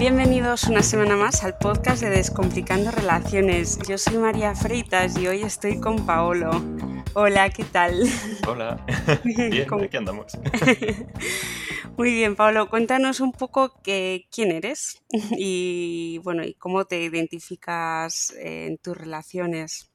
Bienvenidos 0.00 0.64
una 0.64 0.82
semana 0.82 1.14
más 1.14 1.44
al 1.44 1.58
podcast 1.58 2.00
de 2.00 2.08
Descomplicando 2.08 2.90
Relaciones. 2.90 3.78
Yo 3.86 3.98
soy 3.98 4.16
María 4.16 4.54
Freitas 4.54 5.18
y 5.18 5.28
hoy 5.28 5.42
estoy 5.42 5.78
con 5.78 6.06
Paolo. 6.06 6.50
Hola, 7.12 7.50
¿qué 7.50 7.64
tal? 7.64 8.08
Hola, 8.48 8.82
bien, 9.24 9.66
aquí 9.70 9.96
andamos. 9.98 10.38
Muy 11.98 12.14
bien, 12.14 12.34
Paolo, 12.34 12.70
cuéntanos 12.70 13.20
un 13.20 13.32
poco 13.32 13.78
quién 13.82 14.52
eres 14.52 15.02
y 15.32 16.18
bueno, 16.24 16.44
y 16.44 16.54
cómo 16.54 16.86
te 16.86 17.02
identificas 17.02 18.34
en 18.38 18.78
tus 18.78 18.96
relaciones. 18.96 19.90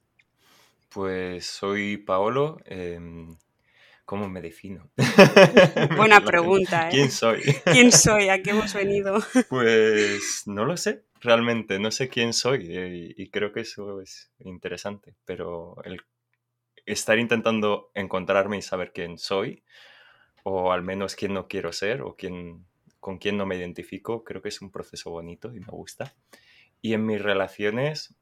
Pues 0.88 1.46
soy 1.46 1.96
Paolo, 1.96 2.58
em, 2.66 3.36
¿Cómo 4.06 4.28
me 4.28 4.40
defino? 4.40 4.88
Buena 5.96 6.20
pregunta, 6.20 6.88
¿eh? 6.88 6.92
¿Quién 6.92 7.10
soy? 7.10 7.42
¿Quién 7.64 7.90
soy? 7.90 8.28
¿A 8.28 8.40
qué 8.40 8.50
hemos 8.50 8.72
venido? 8.72 9.18
Pues 9.48 10.44
no 10.46 10.64
lo 10.64 10.76
sé, 10.76 11.02
realmente, 11.20 11.80
no 11.80 11.90
sé 11.90 12.08
quién 12.08 12.32
soy 12.32 12.68
eh, 12.70 13.14
y 13.16 13.30
creo 13.30 13.52
que 13.52 13.60
eso 13.60 14.00
es 14.00 14.30
interesante, 14.38 15.16
pero 15.24 15.76
el 15.82 16.00
estar 16.86 17.18
intentando 17.18 17.90
encontrarme 17.94 18.56
y 18.56 18.62
saber 18.62 18.92
quién 18.92 19.18
soy, 19.18 19.64
o 20.44 20.70
al 20.70 20.84
menos 20.84 21.16
quién 21.16 21.34
no 21.34 21.48
quiero 21.48 21.72
ser, 21.72 22.02
o 22.02 22.14
quién, 22.14 22.64
con 23.00 23.18
quién 23.18 23.36
no 23.36 23.44
me 23.44 23.56
identifico, 23.56 24.22
creo 24.22 24.40
que 24.40 24.50
es 24.50 24.62
un 24.62 24.70
proceso 24.70 25.10
bonito 25.10 25.52
y 25.52 25.58
me 25.58 25.66
gusta. 25.66 26.14
Y 26.80 26.94
en 26.94 27.04
mis 27.04 27.20
relaciones, 27.20 28.14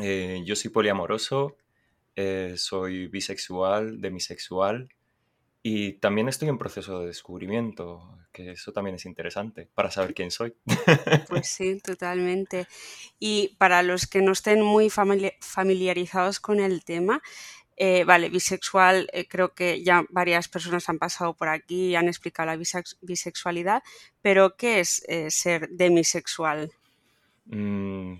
eh, 0.00 0.40
yo 0.46 0.56
soy 0.56 0.70
poliamoroso, 0.70 1.58
eh, 2.16 2.54
soy 2.56 3.08
bisexual, 3.08 4.00
demisexual, 4.00 4.88
y 5.62 5.94
también 5.94 6.28
estoy 6.28 6.48
en 6.48 6.58
proceso 6.58 7.00
de 7.00 7.06
descubrimiento, 7.06 8.18
que 8.32 8.52
eso 8.52 8.72
también 8.72 8.96
es 8.96 9.06
interesante 9.06 9.68
para 9.74 9.90
saber 9.90 10.12
quién 10.12 10.30
soy. 10.30 10.54
Pues 11.28 11.46
sí, 11.56 11.78
totalmente. 11.80 12.66
Y 13.20 13.54
para 13.58 13.82
los 13.82 14.06
que 14.06 14.22
no 14.22 14.32
estén 14.32 14.62
muy 14.62 14.90
familiarizados 14.90 16.40
con 16.40 16.58
el 16.58 16.84
tema, 16.84 17.22
eh, 17.76 18.04
vale, 18.04 18.28
bisexual, 18.28 19.08
eh, 19.12 19.26
creo 19.28 19.54
que 19.54 19.82
ya 19.82 20.04
varias 20.10 20.48
personas 20.48 20.88
han 20.88 20.98
pasado 20.98 21.34
por 21.34 21.48
aquí 21.48 21.88
y 21.88 21.96
han 21.96 22.08
explicado 22.08 22.46
la 22.46 22.62
bisexualidad, 23.00 23.82
pero 24.20 24.56
¿qué 24.56 24.80
es 24.80 25.04
eh, 25.08 25.30
ser 25.30 25.68
demisexual? 25.70 26.72
Mm, 27.46 28.14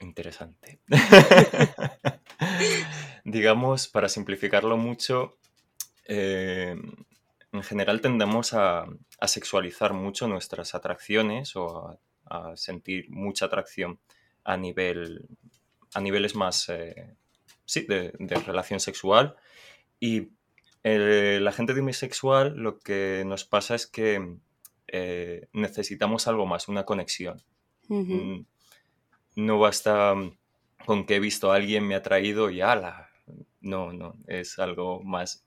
interesante. 0.00 0.80
Digamos, 3.24 3.88
para 3.88 4.08
simplificarlo 4.08 4.76
mucho, 4.76 5.38
eh, 6.04 6.76
en 7.52 7.62
general 7.62 8.00
tendemos 8.00 8.52
a, 8.54 8.86
sexualizar 9.26 9.94
mucho 9.94 10.28
nuestras 10.28 10.74
atracciones 10.74 11.56
o 11.56 11.98
a, 12.26 12.56
sentir 12.56 13.08
mucha 13.10 13.46
atracción 13.46 13.98
a, 14.44 14.56
nivel, 14.56 15.28
a 15.94 16.00
niveles 16.00 16.34
más 16.34 16.68
eh, 16.68 17.14
sí, 17.64 17.86
de, 17.86 18.12
relación 18.46 18.80
sexual. 18.80 19.36
Y 20.00 20.28
la 20.82 21.52
gente 21.52 21.74
demisexual 21.74 22.56
lo 22.56 22.78
que 22.78 23.22
nos 23.24 23.44
pasa 23.44 23.74
es 23.74 23.86
que 23.86 24.36
eh, 24.88 25.48
necesitamos 25.52 26.28
algo 26.28 26.46
más, 26.46 26.68
una 26.68 26.84
conexión. 26.84 27.42
Mm, 27.88 28.40
no 29.36 29.58
basta 29.58 30.14
con 30.84 31.06
que 31.06 31.16
he 31.16 31.20
visto 31.20 31.50
a 31.50 31.56
alguien, 31.56 31.86
me 31.86 31.94
ha 31.94 32.02
traído 32.02 32.50
y 32.50 32.60
ala. 32.60 33.10
No, 33.60 33.92
no, 33.92 34.14
es 34.26 34.58
algo 34.58 35.02
más 35.02 35.44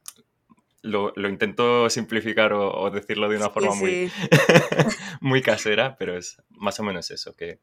lo, 0.88 1.30
intento 1.30 1.90
simplificar 1.90 2.54
o, 2.54 2.90
decirlo 2.90 3.30
de 3.30 3.38
una 3.38 3.50
forma 3.50 3.76
Muy, 3.76 4.12
muy 5.22 5.42
casera, 5.42 5.98
pero 5.98 6.18
es 6.18 6.42
más 6.50 6.80
o 6.80 6.84
menos 6.84 7.12
eso, 7.12 7.36
que 7.36 7.60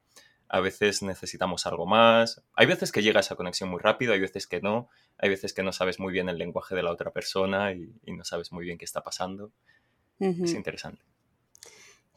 a 0.49 0.61
veces 0.61 1.03
necesitamos 1.03 1.67
algo 1.67 1.87
más. 1.87 2.43
Hay 2.55 2.67
veces 2.67 2.93
que 2.93 3.03
llega 3.03 3.21
esa 3.21 3.37
conexión 3.37 3.71
muy 3.71 3.81
rápido, 3.81 4.13
hay 4.13 4.21
veces 4.21 4.47
que 4.47 4.61
no, 4.61 4.89
hay 5.19 5.31
veces 5.31 5.53
que 5.53 5.63
no 5.63 5.73
sabes 5.73 5.99
muy 5.99 6.13
bien 6.13 6.29
el 6.29 6.39
lenguaje 6.39 6.75
de 6.75 6.83
la 6.83 6.93
otra 6.93 7.11
persona 7.11 7.73
y, 7.73 7.93
no 8.07 8.25
sabes 8.25 8.53
muy 8.53 8.65
bien 8.65 8.79
qué 8.79 8.85
está 8.85 9.03
pasando. 9.03 9.53
Es 10.21 10.53
interesante. 10.53 11.03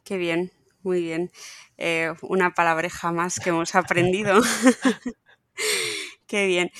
Qué 0.04 0.18
bien, 0.18 0.52
muy 0.84 1.02
bien. 1.02 1.32
Eh, 1.78 2.14
una 2.22 2.54
palabreja 2.54 3.12
más 3.12 3.40
que 3.40 3.50
hemos 3.50 3.74
aprendido. 3.76 4.40
Qué 6.28 6.46
bien 6.46 6.72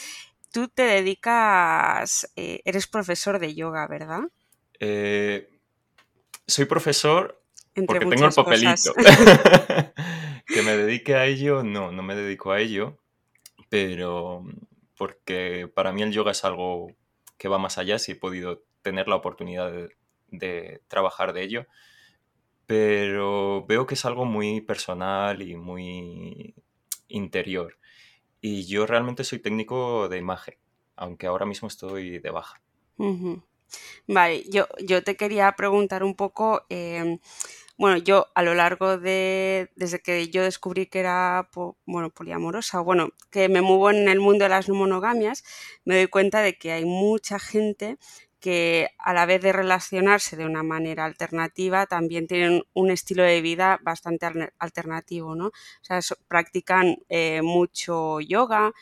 tú 0.52 0.68
te 0.68 0.84
dedicas, 0.84 2.32
eh, 2.36 2.62
eres 2.66 2.88
profesor 2.88 3.40
de 3.40 3.56
yoga, 3.56 3.88
¿verdad? 3.88 4.22
Eh, 4.80 5.50
soy 6.46 6.66
profesor 6.66 7.42
porque 7.86 8.06
tengo 8.06 8.26
el 8.28 8.34
papelito. 8.34 8.94
que 10.48 10.62
me 10.64 10.78
dedique 10.78 11.16
a 11.16 11.26
ello, 11.26 11.64
no, 11.64 11.92
no 11.92 12.04
me 12.04 12.16
dedico 12.16 12.52
a 12.52 12.60
ello, 12.60 12.98
pero 13.70 14.44
porque 14.98 15.70
para 15.74 15.92
mí 15.92 16.02
el 16.02 16.12
yoga 16.12 16.32
es 16.32 16.44
algo 16.44 16.96
que 17.38 17.48
va 17.48 17.58
más 17.58 17.78
allá, 17.78 18.00
si 18.00 18.14
he 18.14 18.16
podido 18.16 18.64
tener 18.82 19.08
la 19.08 19.16
oportunidad 19.16 19.72
de 20.30 20.82
trabajar 20.88 21.34
de 21.34 21.44
ello, 21.44 21.68
pero 22.66 23.66
veo 23.66 23.86
que 23.86 23.96
es 23.96 24.06
algo 24.06 24.26
muy 24.26 24.62
personal 24.62 25.42
y 25.42 25.56
muy 25.56 26.56
interior. 27.08 27.78
Y 28.42 28.66
yo 28.66 28.86
realmente 28.86 29.24
soy 29.24 29.40
técnico 29.40 30.10
de 30.10 30.18
imagen, 30.18 30.56
aunque 30.96 31.28
ahora 31.28 31.46
mismo 31.46 31.68
estoy 31.68 32.20
de 32.20 32.32
baja. 32.32 32.62
Vale, 34.08 34.44
yo, 34.50 34.68
yo 34.86 35.04
te 35.04 35.16
quería 35.18 35.52
preguntar 35.54 36.04
un 36.04 36.16
poco, 36.16 36.66
em, 36.70 37.20
bueno, 37.78 37.98
yo 37.98 38.28
a 38.36 38.44
lo 38.44 38.54
largo 38.56 38.98
de, 38.98 39.70
desde 39.76 40.00
que 40.00 40.30
yo 40.30 40.44
descubrí 40.44 40.88
que 40.88 41.00
era, 41.00 41.50
bueno, 41.86 42.10
poliamorosa, 42.12 42.80
bueno, 42.82 43.10
que 43.32 43.50
me 43.50 43.62
muevo 43.62 43.92
en 43.92 44.08
el 44.08 44.20
mundo 44.20 44.46
de 44.46 44.50
las 44.50 44.70
monogamias, 44.70 45.44
me 45.86 45.96
doy 45.98 46.08
cuenta 46.08 46.42
de 46.42 46.58
que 46.58 46.72
hay 46.72 46.86
mucha 46.86 47.40
gente 47.40 47.98
que 48.40 48.90
a 49.00 49.14
la 49.14 49.26
vez 49.26 49.42
de 49.42 49.52
relacionarse 49.52 50.38
de 50.38 50.46
una 50.46 50.62
manera 50.64 51.06
alternativa, 51.06 51.88
también 51.88 52.28
tienen 52.28 52.64
un 52.74 52.92
estilo 52.92 53.24
de 53.24 53.42
vida 53.42 53.80
bastante 53.82 54.28
alternativo, 54.60 55.36
¿no? 55.36 55.48
O 55.48 55.54
sea, 55.82 56.00
practican 56.28 56.98
eh, 57.10 57.42
mucho 57.42 58.20
yoga, 58.20 58.74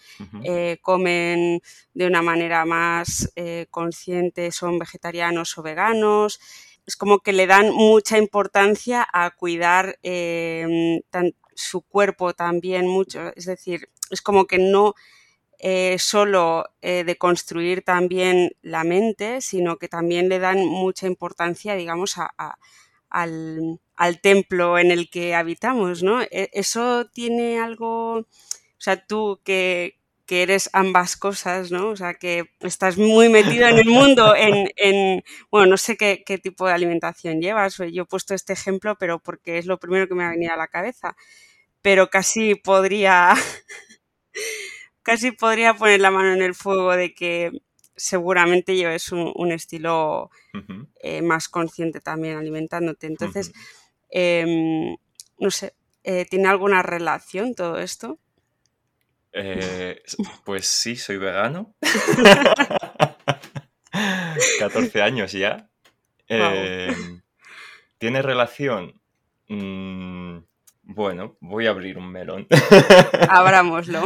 eh, 0.43 0.77
comen 0.81 1.61
de 1.93 2.07
una 2.07 2.21
manera 2.21 2.65
más 2.65 3.31
eh, 3.35 3.67
consciente, 3.71 4.51
son 4.51 4.77
vegetarianos 4.77 5.57
o 5.57 5.63
veganos. 5.63 6.39
Es 6.85 6.95
como 6.97 7.19
que 7.19 7.33
le 7.33 7.47
dan 7.47 7.71
mucha 7.71 8.17
importancia 8.17 9.07
a 9.11 9.31
cuidar 9.31 9.97
su 11.55 11.81
cuerpo 11.81 12.33
también 12.33 12.87
mucho. 12.87 13.31
Es 13.35 13.45
decir, 13.45 13.89
es 14.11 14.21
como 14.21 14.45
que 14.45 14.59
no 14.59 14.93
eh, 15.67 15.97
solo 15.97 16.69
eh, 16.83 17.03
de 17.03 17.17
construir 17.17 17.83
también 17.83 18.51
la 18.61 18.83
mente, 18.83 19.41
sino 19.41 19.77
que 19.79 19.87
también 19.87 20.29
le 20.29 20.37
dan 20.37 20.63
mucha 20.63 21.07
importancia, 21.07 21.73
digamos, 21.73 22.17
al, 23.09 24.19
templo 24.21 24.77
en 24.77 24.91
el 24.91 25.09
que 25.09 25.33
habitamos, 25.33 26.03
¿no? 26.03 26.21
E, 26.21 26.51
eso 26.53 27.07
tiene 27.11 27.59
algo, 27.59 28.17
o 28.17 28.27
sea, 28.77 29.07
tú 29.07 29.41
que, 29.43 29.97
eres 30.29 30.69
ambas 30.73 31.17
cosas, 31.17 31.71
¿no? 31.71 31.89
O 31.89 31.95
sea, 31.95 32.13
que 32.13 32.51
estás 32.59 32.99
muy 32.99 33.29
metido 33.29 33.67
en 33.67 33.79
el 33.79 33.89
mundo, 33.89 34.35
en, 34.37 34.69
en 34.75 35.23
bueno, 35.49 35.65
no 35.71 35.77
sé 35.77 35.97
qué, 35.97 36.23
qué, 36.23 36.37
tipo 36.37 36.67
de 36.67 36.73
alimentación 36.73 37.41
llevas, 37.41 37.77
yo 37.77 38.03
he 38.03 38.05
puesto 38.05 38.35
este 38.35 38.53
ejemplo, 38.53 38.97
pero 38.99 39.17
porque 39.17 39.57
es 39.57 39.65
lo 39.65 39.79
primero 39.79 40.07
que 40.07 40.13
me 40.13 40.25
ha 40.25 40.29
venido 40.29 40.53
a 40.53 40.57
la 40.57 40.67
cabeza, 40.67 41.15
pero 41.81 42.11
casi 42.11 42.53
podría 42.53 43.33
casi 45.05 45.31
podría 45.31 45.75
poner 45.75 46.01
la 46.01 46.09
mano 46.09 46.33
en 46.33 46.41
el 46.41 46.55
fuego 46.55 46.95
de 46.95 47.13
que 47.13 47.51
seguramente 47.95 48.75
lleves 48.75 49.11
un, 49.11 49.31
un 49.35 49.51
estilo 49.51 50.31
eh, 50.99 51.21
más 51.21 51.47
consciente 51.47 52.01
también 52.01 52.37
alimentándote. 52.37 53.05
Entonces, 53.05 53.53
em, 54.09 54.97
no 55.37 55.51
sé, 55.51 55.75
eh, 56.03 56.25
¿tiene 56.27 56.47
alguna 56.47 56.81
relación 56.81 57.53
todo 57.53 57.79
esto? 57.79 58.19
Eh, 59.31 60.01
pues 60.43 60.67
sí, 60.67 60.95
soy 60.95 61.17
vegano. 61.17 61.75
14 64.59 65.01
años 65.03 65.33
ya. 65.33 65.69
Em, 66.27 67.21
¿Tiene 67.99 68.23
relación? 68.23 68.99
Mm, 69.49 70.39
bueno, 70.87 71.35
voy 71.39 71.65
a 71.65 71.71
abrir 71.71 71.97
un 71.97 72.11
melón. 72.11 72.47
Abrámoslo. 73.29 74.03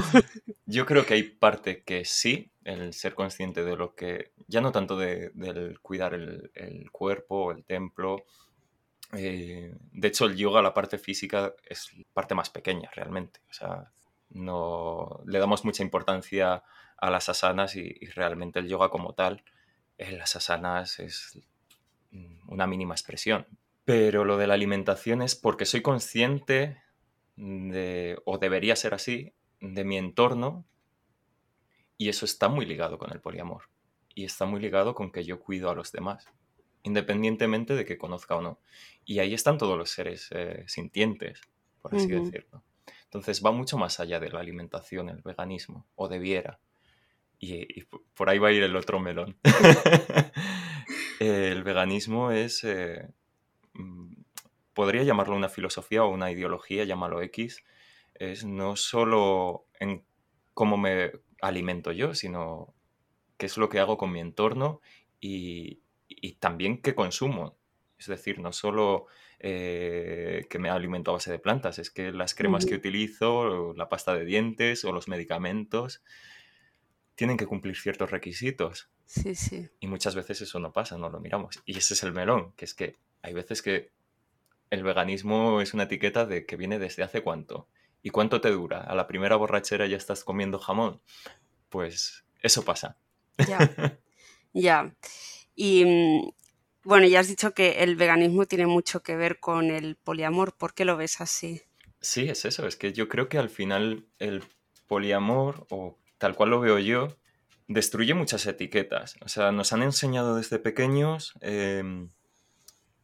Yo 0.65 0.85
creo 0.85 1.05
que 1.05 1.15
hay 1.15 1.23
parte 1.23 1.83
que 1.83 2.05
sí, 2.05 2.51
el 2.63 2.93
ser 2.93 3.15
consciente 3.15 3.63
de 3.65 3.75
lo 3.75 3.95
que, 3.95 4.31
ya 4.47 4.61
no 4.61 4.71
tanto 4.71 4.97
de, 4.97 5.31
del 5.33 5.79
cuidar 5.81 6.13
el, 6.13 6.89
cuerpo, 6.91 7.51
el 7.51 7.65
templo. 7.65 8.23
Eh, 9.13 9.75
de 9.91 10.07
hecho, 10.07 10.25
el 10.25 10.37
yoga, 10.37 10.61
la 10.61 10.73
parte 10.73 10.97
física, 10.97 11.53
es 11.67 11.93
la 11.97 12.05
parte 12.13 12.33
más 12.33 12.49
pequeña 12.49 12.89
realmente. 12.93 13.41
O 13.49 13.53
sea, 13.53 13.91
no 14.29 15.21
le 15.25 15.39
damos 15.39 15.65
mucha 15.65 15.83
importancia 15.83 16.63
a 16.97 17.09
las 17.09 17.27
asanas 17.27 17.75
y, 17.75 17.93
realmente 18.15 18.59
el 18.59 18.69
yoga 18.69 18.89
como 18.89 19.13
tal, 19.13 19.43
en 19.97 20.17
las 20.17 20.35
asanas 20.37 20.99
es 20.99 21.39
una 22.47 22.67
mínima 22.67 22.95
expresión. 22.95 23.45
Pero 23.89 24.23
lo 24.23 24.37
de 24.37 24.45
la 24.45 24.53
alimentación 24.53 25.23
es 25.23 25.33
porque 25.33 25.65
soy 25.65 25.81
consciente 25.81 26.79
de, 27.35 28.21
o 28.23 28.37
debería 28.37 28.75
ser 28.75 28.93
así, 28.93 29.33
de 29.61 29.83
mi 29.83 29.97
entorno 29.97 30.63
y 31.97 32.09
eso 32.09 32.25
está 32.25 32.49
muy 32.49 32.67
ligado 32.67 32.99
con 32.99 33.11
el 33.11 33.19
poliamor 33.19 33.63
y 34.13 34.25
está 34.25 34.45
muy 34.45 34.61
ligado 34.61 34.93
con 34.93 35.11
que 35.11 35.25
yo 35.25 35.39
cuido 35.39 35.71
a 35.71 35.73
los 35.73 35.91
demás, 35.91 36.27
independientemente 36.83 37.73
de 37.73 37.83
que 37.83 37.97
conozca 37.97 38.35
o 38.35 38.43
no. 38.43 38.59
Y 39.05 39.17
ahí 39.17 39.33
están 39.33 39.57
todos 39.57 39.75
los 39.75 39.89
seres 39.89 40.29
eh, 40.35 40.65
sintientes, 40.67 41.41
por 41.81 41.95
así 41.95 42.09
decirlo. 42.09 42.61
Entonces 43.05 43.43
va 43.43 43.51
mucho 43.51 43.79
más 43.79 43.99
allá 43.99 44.19
de 44.19 44.29
la 44.29 44.39
alimentación, 44.39 45.09
el 45.09 45.23
veganismo, 45.23 45.87
o 45.95 46.07
debiera. 46.07 46.59
Y, 47.39 47.85
por 48.13 48.29
ahí 48.29 48.37
va 48.37 48.49
a 48.49 48.51
ir 48.51 48.61
el 48.61 48.75
otro 48.75 48.99
melón. 48.99 49.39
el 51.19 51.63
veganismo 51.63 52.31
es, 52.31 52.63
eh, 52.63 53.09
podría 54.73 55.03
llamarlo 55.03 55.35
una 55.35 55.49
filosofía 55.49 56.03
o 56.03 56.09
una 56.09 56.31
ideología, 56.31 56.85
llámalo 56.85 57.21
X, 57.21 57.63
es 58.15 58.45
no 58.45 58.75
solo 58.75 59.65
en 59.79 60.03
cómo 60.53 60.77
me 60.77 61.11
alimento 61.41 61.91
yo, 61.91 62.13
sino 62.13 62.73
qué 63.37 63.45
es 63.45 63.57
lo 63.57 63.69
que 63.69 63.79
hago 63.79 63.97
con 63.97 64.11
mi 64.11 64.19
entorno 64.19 64.81
y, 65.19 65.81
también 66.39 66.81
qué 66.81 66.95
consumo. 66.95 67.57
Es 67.97 68.07
decir, 68.07 68.39
no 68.39 68.53
solo 68.53 69.07
eh, 69.39 70.45
que 70.49 70.59
me 70.59 70.69
alimento 70.69 71.11
a 71.11 71.15
base 71.15 71.31
de 71.31 71.39
plantas, 71.39 71.79
es 71.79 71.89
que 71.89 72.11
las 72.11 72.33
cremas 72.33 72.65
que 72.65 72.75
utilizo, 72.75 73.73
la 73.73 73.89
pasta 73.89 74.13
de 74.13 74.25
dientes 74.25 74.85
o 74.85 74.91
los 74.91 75.07
medicamentos 75.07 76.03
tienen 77.15 77.35
que 77.35 77.47
cumplir 77.47 77.75
ciertos 77.75 78.11
requisitos. 78.11 78.89
Sí, 79.05 79.35
sí. 79.35 79.69
Y 79.79 79.87
muchas 79.87 80.15
veces 80.15 80.41
eso 80.41 80.59
no 80.59 80.71
pasa, 80.71 80.97
no 80.97 81.09
lo 81.09 81.19
miramos. 81.19 81.61
Y 81.65 81.77
ese 81.77 81.93
es 81.93 82.03
el 82.03 82.13
melón, 82.13 82.53
que 82.53 82.63
es 82.63 82.73
que 82.73 82.97
hay 83.21 83.33
veces 83.33 83.61
que 83.61 83.91
el 84.69 84.83
veganismo 84.83 85.61
es 85.61 85.73
una 85.73 85.83
etiqueta 85.83 86.25
de 86.25 86.45
que 86.45 86.55
viene 86.55 86.79
desde 86.79 87.03
hace 87.03 87.21
cuánto. 87.21 87.67
¿Y 88.01 88.11
cuánto 88.11 88.39
te 88.39 88.49
dura? 88.49 88.81
¿A 88.81 88.95
la 88.95 89.07
primera 89.07 89.35
borrachera 89.35 89.87
ya 89.87 89.97
estás 89.97 90.23
comiendo 90.23 90.59
jamón? 90.59 91.01
Pues 91.69 92.23
eso 92.41 92.63
pasa. 92.63 92.97
Ya. 93.47 93.99
ya. 94.53 94.95
Y 95.55 95.85
mm, 95.85 96.31
bueno, 96.83 97.07
ya 97.07 97.19
has 97.19 97.27
dicho 97.27 97.53
que 97.53 97.83
el 97.83 97.95
veganismo 97.95 98.45
tiene 98.45 98.67
mucho 98.67 99.03
que 99.03 99.15
ver 99.15 99.39
con 99.39 99.69
el 99.69 99.97
poliamor. 99.97 100.55
¿Por 100.55 100.73
qué 100.73 100.85
lo 100.85 100.95
ves 100.95 101.19
así? 101.19 101.61
Sí, 101.99 102.29
es 102.29 102.45
eso. 102.45 102.65
Es 102.67 102.77
que 102.77 102.93
yo 102.93 103.09
creo 103.09 103.27
que 103.27 103.37
al 103.37 103.49
final 103.49 104.05
el 104.19 104.43
poliamor, 104.87 105.67
o 105.69 105.97
tal 106.17 106.35
cual 106.35 106.51
lo 106.51 106.61
veo 106.61 106.79
yo, 106.79 107.09
destruye 107.67 108.13
muchas 108.13 108.45
etiquetas. 108.45 109.15
O 109.21 109.27
sea, 109.27 109.51
nos 109.51 109.73
han 109.73 109.83
enseñado 109.83 110.35
desde 110.35 110.59
pequeños 110.59 111.33
em, 111.41 112.09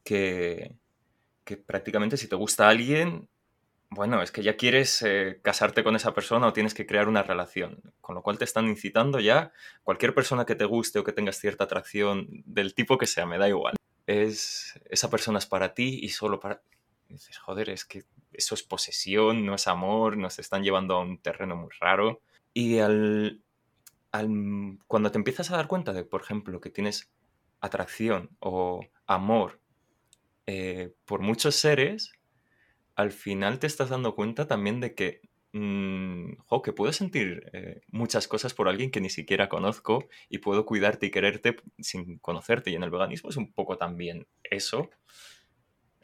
que, 0.05 0.77
que 1.43 1.57
prácticamente 1.57 2.15
si 2.15 2.29
te 2.29 2.37
gusta 2.37 2.69
alguien, 2.69 3.27
bueno, 3.89 4.21
es 4.21 4.31
que 4.31 4.43
ya 4.43 4.55
quieres 4.55 5.01
eh, 5.01 5.39
casarte 5.41 5.83
con 5.83 5.95
esa 5.95 6.13
persona 6.13 6.47
o 6.47 6.53
tienes 6.53 6.73
que 6.73 6.85
crear 6.85 7.07
una 7.07 7.23
relación, 7.23 7.81
con 8.01 8.15
lo 8.15 8.21
cual 8.21 8.37
te 8.37 8.45
están 8.45 8.67
incitando 8.67 9.19
ya, 9.19 9.51
cualquier 9.83 10.13
persona 10.13 10.45
que 10.45 10.55
te 10.55 10.65
guste 10.65 10.99
o 10.99 11.03
que 11.03 11.11
tengas 11.11 11.39
cierta 11.39 11.65
atracción 11.65 12.27
del 12.45 12.73
tipo 12.73 12.97
que 12.97 13.07
sea, 13.07 13.25
me 13.25 13.37
da 13.37 13.49
igual. 13.49 13.75
Es, 14.07 14.79
esa 14.89 15.09
persona 15.09 15.39
es 15.39 15.45
para 15.45 15.73
ti 15.73 15.99
y 16.01 16.09
solo 16.09 16.39
para... 16.39 16.61
dices, 17.09 17.37
joder, 17.37 17.69
es 17.69 17.85
que 17.85 18.03
eso 18.33 18.55
es 18.55 18.63
posesión, 18.63 19.45
no 19.45 19.55
es 19.55 19.67
amor, 19.67 20.17
nos 20.17 20.39
están 20.39 20.63
llevando 20.63 20.95
a 20.95 21.01
un 21.01 21.17
terreno 21.19 21.55
muy 21.55 21.69
raro. 21.79 22.21
Y 22.53 22.79
al, 22.79 23.41
cuando 24.87 25.11
te 25.11 25.17
empiezas 25.17 25.51
a 25.51 25.57
dar 25.57 25.67
cuenta 25.67 25.93
de, 25.93 26.03
por 26.03 26.21
ejemplo, 26.21 26.61
que 26.61 26.69
tienes 26.69 27.09
atracción 27.61 28.29
o 28.39 28.85
amor 29.07 29.59
eh, 30.47 30.93
por 31.05 31.21
muchos 31.21 31.55
seres, 31.55 32.11
al 32.95 33.11
final 33.11 33.59
te 33.59 33.67
estás 33.67 33.89
dando 33.89 34.15
cuenta 34.15 34.47
también 34.47 34.79
de 34.79 34.93
que, 34.93 35.21
mm, 35.53 36.33
que 36.63 36.73
puedo 36.73 36.93
sentir 36.93 37.49
eh, 37.53 37.81
muchas 37.89 38.27
cosas 38.27 38.53
por 38.53 38.67
alguien 38.67 38.91
que 38.91 39.01
ni 39.01 39.09
siquiera 39.09 39.49
conozco 39.49 40.07
y 40.29 40.39
puedo 40.39 40.65
cuidarte 40.65 41.07
y 41.07 41.11
quererte 41.11 41.57
sin 41.79 42.19
conocerte. 42.19 42.71
Y 42.71 42.75
en 42.75 42.83
el 42.83 42.91
veganismo 42.91 43.29
es 43.29 43.37
un 43.37 43.51
poco 43.51 43.77
también 43.77 44.27
eso. 44.43 44.89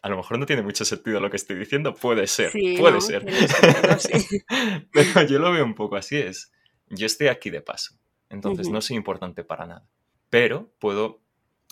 A 0.02 0.10
lo 0.10 0.18
mejor 0.18 0.40
no 0.40 0.48
tiene 0.48 0.64
mucho 0.64 0.84
sentido 0.84 1.20
lo 1.20 1.30
que 1.30 1.38
estoy 1.38 1.58
diciendo, 1.58 1.94
puede 1.94 2.26
ser, 2.26 2.52
puede 2.52 3.02
ser. 3.02 3.24
Pero 4.92 5.28
yo 5.28 5.38
lo 5.38 5.52
veo 5.52 5.64
un 5.64 5.76
poco 5.76 5.96
así, 5.96 6.18
es, 6.18 6.52
yo 6.90 7.06
estoy 7.06 7.28
aquí 7.28 7.52
de 7.52 7.62
paso, 7.62 8.00
entonces 8.28 8.70
no 8.70 8.82
soy 8.82 8.98
importante 8.98 9.44
para 9.44 9.68
nada. 9.68 9.88
Pero 10.32 10.74
puedo, 10.80 11.22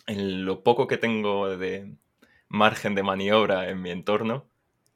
en 0.05 0.45
lo 0.45 0.63
poco 0.63 0.85
que 0.85 0.97
tengo 0.97 1.57
de 1.57 1.95
margen 2.49 2.95
de 2.95 3.03
maniobra 3.03 3.69
en 3.69 3.81
mi 3.81 3.91
entorno, 3.91 4.49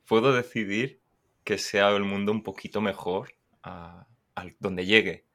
puedo 0.06 0.34
decidir 0.34 1.02
que 1.44 1.58
sea 1.58 1.90
el 1.90 2.04
mundo 2.04 2.32
un 2.32 2.44
poquito 2.44 2.82
mejor 2.82 3.36
a, 3.62 4.08
donde 4.60 4.86
llegue. 4.86 5.26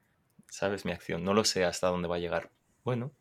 ¿Sabes? 0.50 0.85
Mi 0.85 0.93
acción. 0.93 1.25
No 1.25 1.35
lo 1.35 1.44
sé 1.44 1.65
hasta 1.65 1.88
dónde 1.88 2.09
va 2.09 2.17
a 2.17 2.20
llegar. 2.20 2.50
Bueno. 2.85 3.12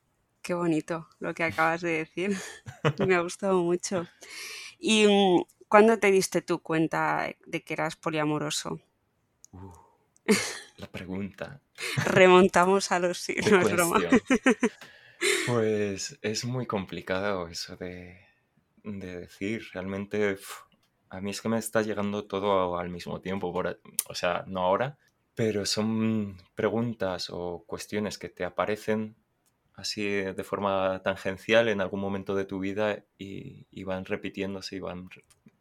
Qué 0.41 0.53
bonito 0.53 1.07
lo 1.19 1.33
que 1.33 1.43
acabas 1.43 1.81
de 1.81 1.91
decir. 1.91 2.37
Me 3.07 3.15
ha 3.15 3.21
gustado 3.21 3.61
mucho. 3.61 4.07
¿Y 4.79 5.05
mm, 5.07 5.43
cuándo 5.67 5.99
te 5.99 6.11
diste 6.11 6.41
tú 6.41 6.59
cuenta 6.59 7.29
de 7.45 7.63
que 7.63 7.73
eras 7.73 7.95
poliamoroso? 7.95 8.79
Uh, 9.51 9.71
la 10.77 10.87
pregunta. 10.87 11.61
Remontamos 12.05 12.91
a 12.91 12.99
los 12.99 13.19
signos, 13.19 13.69
Pues 15.47 16.19
es 16.21 16.45
muy 16.45 16.67
complicado 16.67 17.47
eso 17.47 17.75
de, 17.75 18.26
decir. 18.87 19.63
Realmente 19.73 20.37
a 21.09 21.21
mí 21.21 21.31
es 21.31 21.41
que 21.41 21.49
me 21.49 21.57
está 21.57 21.81
llegando 21.81 22.25
todo 22.25 22.77
al 22.77 22.89
mismo 22.89 23.21
tiempo, 23.21 23.53
o 24.07 24.15
sea, 24.15 24.43
no 24.47 24.61
ahora, 24.61 24.97
pero 25.35 25.65
son 25.65 26.37
preguntas 26.55 27.29
o 27.29 27.63
cuestiones 27.65 28.17
que 28.17 28.29
te 28.29 28.43
aparecen 28.43 29.15
así 29.77 30.03
de 30.03 30.43
forma 30.43 31.01
tangencial 31.03 31.69
en 31.69 31.81
algún 31.81 31.99
momento 31.99 32.33
de 32.33 32.45
tu 32.45 32.59
vida 32.59 33.05
y, 33.17 33.83
van 33.83 34.05
repitiéndose 34.05 34.77
y, 34.77 34.79
van, 34.79 35.07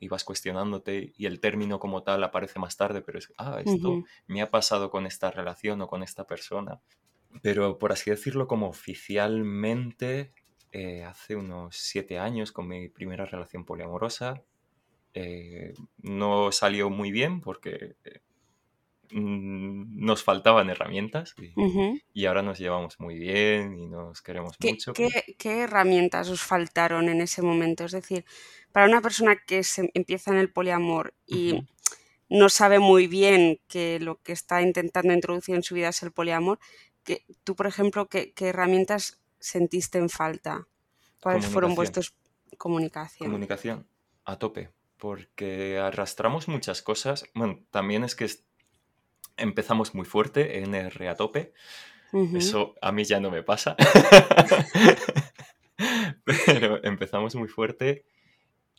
y 0.01 0.09
vas 0.09 0.25
cuestionándote 0.25 1.13
y 1.17 1.27
el 1.27 1.39
término 1.39 1.79
como 1.79 2.03
tal 2.03 2.25
aparece 2.25 2.59
más 2.59 2.79
tarde, 2.79 3.03
pero 3.03 3.19
es, 3.19 3.33
ah, 3.37 3.61
esto 3.65 4.05
me 4.27 4.41
ha 4.41 4.51
pasado 4.51 4.91
con 4.91 5.07
esta 5.07 5.31
relación 5.31 5.83
o 5.83 5.87
con 5.87 6.03
esta 6.03 6.27
persona. 6.27 6.81
Pero 7.43 7.79
por 7.79 7.93
así 7.93 8.11
decirlo, 8.11 8.49
como 8.49 8.69
oficialmente, 8.69 10.33
eh, 10.73 11.05
hace 11.05 11.37
unos 11.37 11.77
siete 11.77 12.19
años 12.19 12.53
con 12.53 12.69
mi 12.69 12.89
primera 12.89 13.25
relación 13.25 13.65
poliamorosa, 13.65 14.43
eh, 15.15 15.73
no 16.03 16.53
salió 16.53 16.91
muy 16.91 17.11
bien 17.11 17.41
porque 17.41 17.97
eh, 18.05 18.21
mm, 19.13 20.05
nos 20.05 20.23
faltaban 20.23 20.69
herramientas 20.69 21.35
y, 22.13 22.27
ahora 22.27 22.43
nos 22.43 22.59
llevamos 22.59 23.01
muy 23.01 23.19
bien 23.19 23.79
y 23.79 23.87
nos 23.87 24.21
queremos 24.21 24.57
mucho. 24.61 24.93
¿qué, 24.93 25.63
herramientas 25.63 26.29
os 26.29 26.43
faltaron 26.43 27.09
en 27.09 27.23
ese 27.23 27.41
momento? 27.41 27.85
Es 27.87 27.93
decir, 27.93 28.27
para 28.73 28.87
una 28.87 29.01
persona 29.01 29.37
que 29.47 29.63
se 29.63 29.91
empieza 29.95 30.33
en 30.33 30.37
el 30.37 30.53
poliamor 30.53 31.15
y 31.27 31.67
no 32.29 32.49
sabe 32.49 32.79
muy 32.79 33.07
bien 33.07 33.61
que 33.69 33.99
lo 34.01 34.21
que 34.21 34.33
está 34.33 34.61
intentando 34.61 35.13
introducir 35.13 35.55
en 35.55 35.63
su 35.63 35.75
vida 35.75 35.89
es 35.89 36.03
el 36.03 36.13
poliamor, 36.13 36.59
que, 37.05 37.25
tú, 37.45 37.55
por 37.55 37.67
ejemplo, 37.67 38.09
¿qué, 38.09 38.35
herramientas 38.41 39.23
sentiste 39.39 39.99
en 39.99 40.09
falta? 40.09 40.67
¿Cuáles 41.21 41.47
fueron 41.47 41.75
vuestros 41.75 42.15
comunicación? 42.59 43.29
Comunicación, 43.29 43.87
a 44.25 44.39
tope 44.39 44.71
porque 44.99 45.79
arrastramos 45.79 46.49
muchas 46.49 46.83
cosas. 46.83 47.25
Bueno, 47.35 47.61
también 47.71 48.05
es 48.05 48.15
que 48.15 48.29
empezamos 49.37 49.95
muy 49.95 50.05
fuerte, 50.05 50.59
NR 50.61 51.09
a 51.09 51.15
tope. 51.15 51.53
Eso 52.35 52.75
a 52.81 52.93
mí 52.93 53.05
ya 53.05 53.21
no 53.21 53.31
me 53.31 53.43
pasa. 53.43 53.77
Pero 56.25 56.83
empezamos 56.83 57.35
muy 57.35 57.49
fuerte 57.49 58.07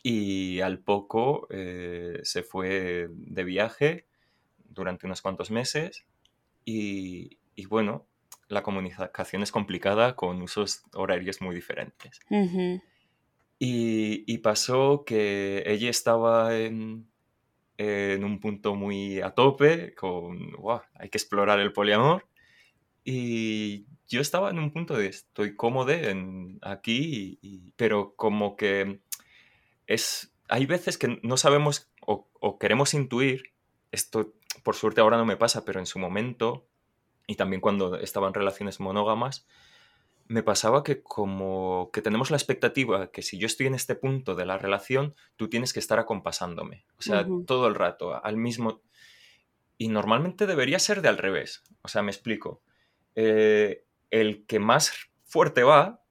y 0.02 0.60
al 0.62 0.80
poco 0.80 1.48
eh, 1.52 2.20
se 2.24 2.42
fue 2.42 3.10
de 3.12 3.44
viaje 3.44 4.08
durante 4.70 5.06
unos 5.06 5.22
cuantos 5.22 5.52
meses 5.52 6.06
y, 6.66 7.38
bueno, 7.68 8.08
la 8.50 8.64
comunicación 8.64 9.44
es 9.44 9.52
complicada 9.52 10.16
con 10.16 10.42
usos 10.42 10.84
horarios 10.94 11.42
muy 11.42 11.56
diferentes. 11.56 12.20
Y, 13.60 14.38
pasó 14.38 15.04
que 15.06 15.64
ella 15.66 15.90
estaba 15.90 16.56
en, 16.56 17.10
un 17.80 18.40
punto 18.40 18.76
muy 18.76 19.20
a 19.22 19.32
tope, 19.32 19.94
con, 19.96 20.52
wow, 20.54 20.82
hay 20.96 21.10
que 21.10 21.18
explorar 21.18 21.60
el 21.60 21.74
poliamor. 21.74 22.26
Y 23.04 23.86
yo 24.08 24.22
estaba 24.22 24.50
en 24.50 24.60
un 24.60 24.72
punto 24.72 24.96
de, 24.96 25.08
estoy 25.08 25.56
cómodo 25.56 25.92
en, 25.92 26.60
aquí, 26.62 27.40
pero 27.76 28.16
como 28.16 28.56
que 28.56 29.02
es, 29.88 30.34
hay 30.50 30.66
veces 30.66 30.98
que 30.98 31.20
no 31.24 31.38
sabemos 31.38 31.90
o, 32.02 32.30
o 32.40 32.60
queremos 32.60 32.94
intuir, 32.94 33.54
esto 33.92 34.34
por 34.64 34.76
suerte 34.76 35.02
ahora 35.02 35.18
no 35.18 35.26
me 35.26 35.38
pasa, 35.38 35.66
pero 35.66 35.80
en 35.80 35.86
su 35.86 36.00
momento, 36.00 36.68
y 37.28 37.36
también 37.36 37.62
cuando 37.62 37.98
estaba 37.98 38.28
en 38.28 38.34
relaciones 38.34 38.80
monógamas, 38.80 39.46
me 40.28 40.44
pasaba 40.44 40.84
que 40.84 41.02
como 41.02 41.90
que 41.94 42.02
tenemos 42.02 42.32
la 42.32 42.38
expectativa 42.38 43.12
que 43.12 43.22
si 43.22 43.38
yo 43.38 43.46
estoy 43.46 43.68
en 43.68 43.76
este 43.76 43.96
punto 43.96 44.36
de 44.36 44.46
la 44.46 44.58
relación, 44.58 45.16
tú 45.36 45.50
tienes 45.50 45.74
que 45.74 45.80
estar 45.80 46.00
acompasándome. 46.00 46.86
O 46.98 47.02
sea, 47.02 47.26
todo 47.46 47.68
el 47.68 47.76
rato, 47.76 48.24
al 48.24 48.38
mismo... 48.38 48.82
Y 49.78 49.90
normalmente 49.90 50.48
debería 50.48 50.80
ser 50.80 51.02
de 51.02 51.10
al 51.10 51.18
revés. 51.18 51.64
O 51.84 51.88
sea, 51.88 52.02
me 52.02 52.12
explico. 52.12 52.62
Eh, 53.16 53.86
el 54.10 54.46
que 54.46 54.60
más 54.60 54.92
fuerte 55.24 55.64
va, 55.64 56.02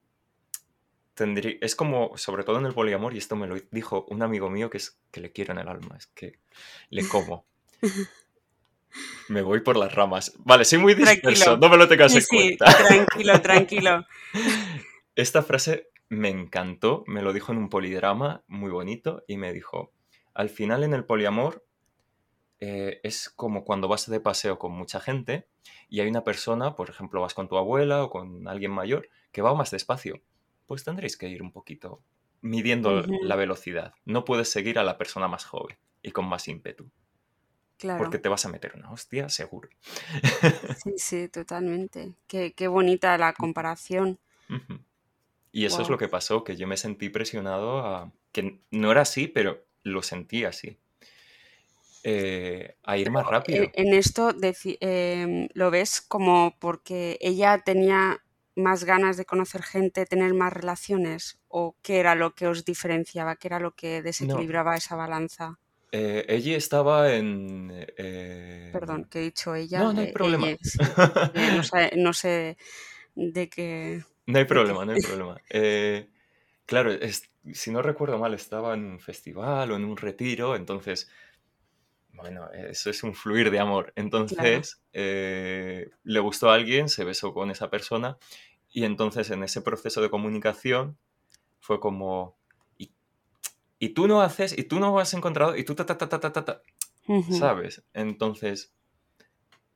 tendría, 1.13 1.55
es 1.61 1.75
como, 1.75 2.15
sobre 2.15 2.43
todo 2.43 2.59
en 2.59 2.65
el 2.65 2.73
poliamor, 2.73 3.13
y 3.13 3.17
esto 3.17 3.35
me 3.35 3.47
lo 3.47 3.55
dijo 3.71 4.05
un 4.09 4.21
amigo 4.21 4.49
mío 4.49 4.69
que 4.69 4.77
es 4.77 4.99
que 5.11 5.19
le 5.19 5.31
quiero 5.31 5.53
en 5.53 5.59
el 5.59 5.67
alma, 5.67 5.97
es 5.97 6.07
que 6.07 6.39
le 6.89 7.07
como. 7.07 7.45
Me 9.29 9.41
voy 9.41 9.61
por 9.61 9.77
las 9.77 9.93
ramas. 9.93 10.33
Vale, 10.39 10.63
soy 10.65 10.79
muy 10.79 10.93
disperso, 10.93 11.21
Tranquilo. 11.43 11.57
no 11.57 11.69
me 11.69 11.77
lo 11.77 11.87
tengas 11.87 12.11
Sí, 12.11 12.17
en 12.19 12.23
sí, 12.23 12.57
cuenta. 12.57 12.65
tranquilo, 12.87 13.41
tranquilo. 13.41 14.05
Esta 15.15 15.41
frase 15.43 15.89
me 16.09 16.29
encantó, 16.29 17.03
me 17.07 17.21
lo 17.21 17.33
dijo 17.33 17.51
en 17.51 17.57
un 17.57 17.69
polidrama 17.69 18.43
muy 18.47 18.71
bonito 18.71 19.23
y 19.27 19.37
me 19.37 19.51
dijo, 19.53 19.91
al 20.33 20.49
final 20.49 20.83
en 20.83 20.93
el 20.93 21.03
poliamor 21.05 21.65
eh, 22.59 22.99
es 23.03 23.29
como 23.29 23.63
cuando 23.65 23.87
vas 23.87 24.09
de 24.09 24.19
paseo 24.19 24.57
con 24.57 24.71
mucha 24.71 24.99
gente 24.99 25.47
y 25.89 25.99
hay 25.99 26.07
una 26.07 26.23
persona, 26.23 26.75
por 26.75 26.89
ejemplo, 26.89 27.21
vas 27.21 27.33
con 27.33 27.47
tu 27.49 27.57
abuela 27.57 28.03
o 28.03 28.09
con 28.09 28.47
alguien 28.47 28.71
mayor, 28.71 29.09
que 29.31 29.41
va 29.41 29.53
más 29.53 29.71
despacio. 29.71 30.21
Pues 30.65 30.83
tendréis 30.83 31.17
que 31.17 31.27
ir 31.29 31.41
un 31.43 31.51
poquito 31.51 32.01
midiendo 32.41 33.03
la 33.21 33.35
velocidad. 33.35 33.93
No 34.05 34.23
puedes 34.25 34.49
seguir 34.49 34.79
a 34.79 34.83
la 34.83 34.97
persona 34.97 35.27
más 35.27 35.43
joven 35.45 35.77
y 36.01 36.11
con 36.11 36.25
más 36.25 36.47
ímpetu, 36.47 36.89
Claro. 37.77 38.11
porque 38.11 38.19
te 38.19 38.29
vas 38.29 38.45
a 38.45 38.49
meter 38.49 38.73
una 38.75 38.91
hostia, 38.91 39.29
seguro. 39.29 39.69
Sí, 40.71 40.93
sí, 40.97 41.27
totalmente. 41.27 42.15
Qué, 42.25 42.53
qué 42.53 42.67
bonita 42.69 43.17
la 43.17 43.33
comparación. 43.33 44.17
Y 45.51 45.65
eso 45.65 45.81
es 45.81 45.89
lo 45.89 45.97
que 45.97 46.07
pasó, 46.07 46.43
que 46.45 46.55
yo 46.55 46.67
me 46.67 46.77
sentí 46.77 47.09
presionado 47.09 47.79
a... 47.79 48.13
que 48.31 48.61
no 48.71 48.91
era 48.91 49.01
así, 49.01 49.27
pero 49.27 49.65
lo 49.83 50.01
sentí 50.01 50.45
así. 50.45 50.77
eh, 52.03 52.75
a 52.83 52.97
ir 52.97 53.09
más 53.11 53.27
En, 53.47 53.63
rápido. 53.65 53.73
en 53.73 53.93
esto 53.93 54.33
em, 54.81 55.47
lo 55.53 55.71
ves 55.71 56.01
como 56.01 56.55
porque 56.59 57.17
ella 57.21 57.59
tenía 57.69 58.19
más 58.55 58.83
ganas 58.83 59.17
de 59.17 59.25
conocer 59.25 59.63
gente, 59.63 60.05
tener 60.05 60.33
más 60.33 60.51
relaciones, 60.53 61.39
o 61.47 61.75
qué 61.83 61.99
era 61.99 62.15
lo 62.15 62.33
que 62.35 62.47
os 62.47 62.65
diferenciaba, 62.65 63.35
qué 63.37 63.47
era 63.49 63.59
lo 63.59 63.71
que 63.75 64.01
No, 64.19 64.47
desequilibraba 64.49 64.75
esa 64.75 64.95
balanza. 64.95 65.59
Eh, 65.91 66.25
ella 66.29 66.57
estaba 66.57 67.13
en... 67.15 67.71
eh, 67.97 68.71
Perdón, 68.71 69.05
que 69.09 69.19
he 69.19 69.23
dicho 69.23 69.55
ella, 69.55 69.81
No, 69.81 69.93
no 69.93 70.01
hay 70.01 70.07
eh, 70.07 70.15
problema. 70.17 70.47
ella, 70.47 70.57
sí, 70.61 70.97
que 71.31 71.51
no 71.51 71.63
sé, 71.63 71.91
no 71.97 72.13
sé 72.13 72.57
de 73.15 73.49
qué, 73.49 74.03
No 74.25 74.39
hay 74.39 74.45
problema, 74.45 74.85
no 74.85 74.91
hay 74.91 74.97
problema. 74.99 75.41
Eh, 75.49 76.09
claro, 76.65 76.91
es- 76.91 77.31
si 77.53 77.71
no 77.71 77.81
recuerdo 77.81 78.17
mal, 78.19 78.33
estaba 78.33 78.73
en 78.73 78.85
un 78.85 78.99
festival 78.99 79.71
o 79.71 79.75
en 79.75 79.85
un 79.85 79.97
retiro, 79.97 80.55
entonces, 80.55 81.09
bueno, 82.13 82.49
eso 82.51 82.89
es 82.89 83.03
un 83.03 83.13
fluir 83.13 83.51
de 83.51 83.59
amor. 83.59 83.93
Entonces, 83.95 84.81
eh, 84.93 85.89
le 86.03 86.19
gustó 86.19 86.49
a 86.49 86.55
alguien, 86.55 86.89
se 86.89 87.03
besó 87.03 87.33
con 87.33 87.51
esa 87.51 87.69
persona 87.69 88.17
y 88.69 88.85
entonces 88.85 89.29
en 89.31 89.43
ese 89.43 89.61
proceso 89.61 90.01
de 90.01 90.09
comunicación 90.09 90.97
fue 91.59 91.79
como, 91.81 92.36
y 93.79 93.89
tú 93.89 94.07
no 94.07 94.21
haces, 94.21 94.57
y 94.57 94.63
tú 94.63 94.79
no 94.79 94.99
has 94.99 95.13
encontrado, 95.13 95.55
y 95.57 95.63
tú 95.65 95.75
ta, 95.75 95.85
ta, 95.85 95.97
ta, 95.97 96.09
ta, 96.09 96.19
ta, 96.19 96.31
ta, 96.33 96.45
ta", 96.45 96.61
Ujú, 97.07 97.33
¿sabes? 97.33 97.83
Entonces, 97.93 98.73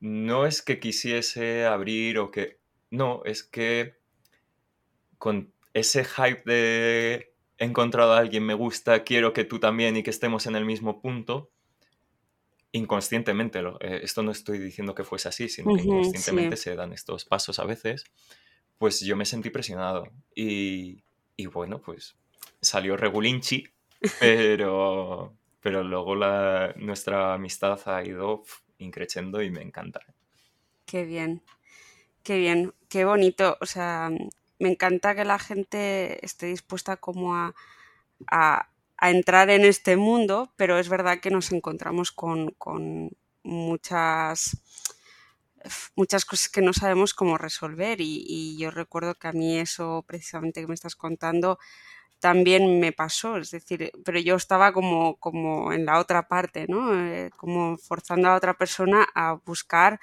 no 0.00 0.44
es 0.46 0.60
que 0.62 0.78
quisiese 0.80 1.64
abrir 1.64 2.18
o 2.18 2.30
que, 2.30 2.58
no, 2.90 3.22
es 3.24 3.42
que 3.42 3.96
con 5.18 5.52
ese 5.74 6.04
hype 6.04 6.42
de 6.44 7.32
he 7.58 7.64
encontrado 7.64 8.12
a 8.12 8.18
alguien, 8.18 8.44
me 8.44 8.54
gusta, 8.54 9.04
quiero 9.04 9.32
que 9.32 9.44
tú 9.44 9.60
también 9.60 9.96
y 9.96 10.02
que 10.02 10.10
estemos 10.10 10.46
en 10.46 10.56
el 10.56 10.64
mismo 10.64 11.00
punto, 11.00 11.50
inconscientemente, 12.72 13.62
lo- 13.62 13.78
eh, 13.80 14.00
esto 14.02 14.22
no 14.22 14.30
estoy 14.32 14.58
diciendo 14.58 14.94
que 14.94 15.04
fuese 15.04 15.28
así, 15.28 15.48
sino 15.48 15.72
que 15.72 15.82
inconscientemente 15.82 16.56
sí, 16.56 16.62
se 16.64 16.74
dan 16.76 16.92
estos 16.92 17.24
pasos 17.24 17.58
a 17.58 17.64
veces, 17.64 18.04
pues 18.78 19.00
yo 19.00 19.16
me 19.16 19.26
sentí 19.26 19.50
presionado 19.50 20.04
y, 20.34 21.04
y 21.36 21.46
bueno, 21.46 21.80
pues 21.80 22.16
salió 22.60 22.96
regulinchi, 22.96 23.68
pero, 24.18 25.36
pero 25.60 25.82
luego 25.84 26.14
nuestra 26.76 27.34
amistad 27.34 27.80
ha 27.86 28.04
ido 28.04 28.44
increciendo 28.78 29.42
y 29.42 29.50
me 29.50 29.62
encanta. 29.62 30.00
qué 30.86 31.04
bien, 31.04 31.42
qué 32.22 32.38
bien, 32.38 32.74
qué 32.90 33.04
bonito. 33.06 33.58
O 33.62 33.66
sea, 33.66 34.10
me 34.60 34.70
encanta 34.70 35.14
que 35.14 35.26
la 35.26 35.40
gente 35.40 36.24
esté 36.26 36.46
dispuesta 36.48 36.98
como 36.98 37.36
a, 37.36 37.54
a- 38.30 38.68
a 38.98 39.10
entrar 39.10 39.50
en 39.50 39.64
este 39.64 39.96
mundo, 39.96 40.52
pero 40.56 40.78
es 40.78 40.88
verdad 40.88 41.20
que 41.20 41.30
nos 41.30 41.52
encontramos 41.52 42.12
con, 42.12 42.52
con 42.58 43.10
muchas, 43.44 44.62
muchas 45.96 46.24
cosas 46.24 46.48
que 46.48 46.62
no 46.62 46.72
sabemos 46.72 47.14
cómo 47.14 47.38
resolver 47.38 48.00
y, 48.00 48.24
y 48.26 48.58
yo 48.58 48.70
recuerdo 48.70 49.14
que 49.14 49.28
a 49.28 49.32
mí 49.32 49.58
eso 49.58 50.04
precisamente 50.06 50.60
que 50.60 50.66
me 50.66 50.74
estás 50.74 50.96
contando 50.96 51.58
también 52.22 52.78
me 52.80 52.92
pasó, 52.92 53.36
es 53.38 53.50
decir, 53.50 53.90
pero 54.04 54.20
yo 54.20 54.36
estaba 54.36 54.72
como, 54.72 55.16
como 55.18 55.72
en 55.72 55.84
la 55.86 55.98
otra 55.98 56.28
parte, 56.28 56.66
¿no? 56.68 56.94
Eh, 56.96 57.30
como 57.36 57.76
forzando 57.78 58.28
a 58.28 58.36
otra 58.36 58.54
persona 58.56 59.04
a 59.14 59.34
buscar 59.44 59.98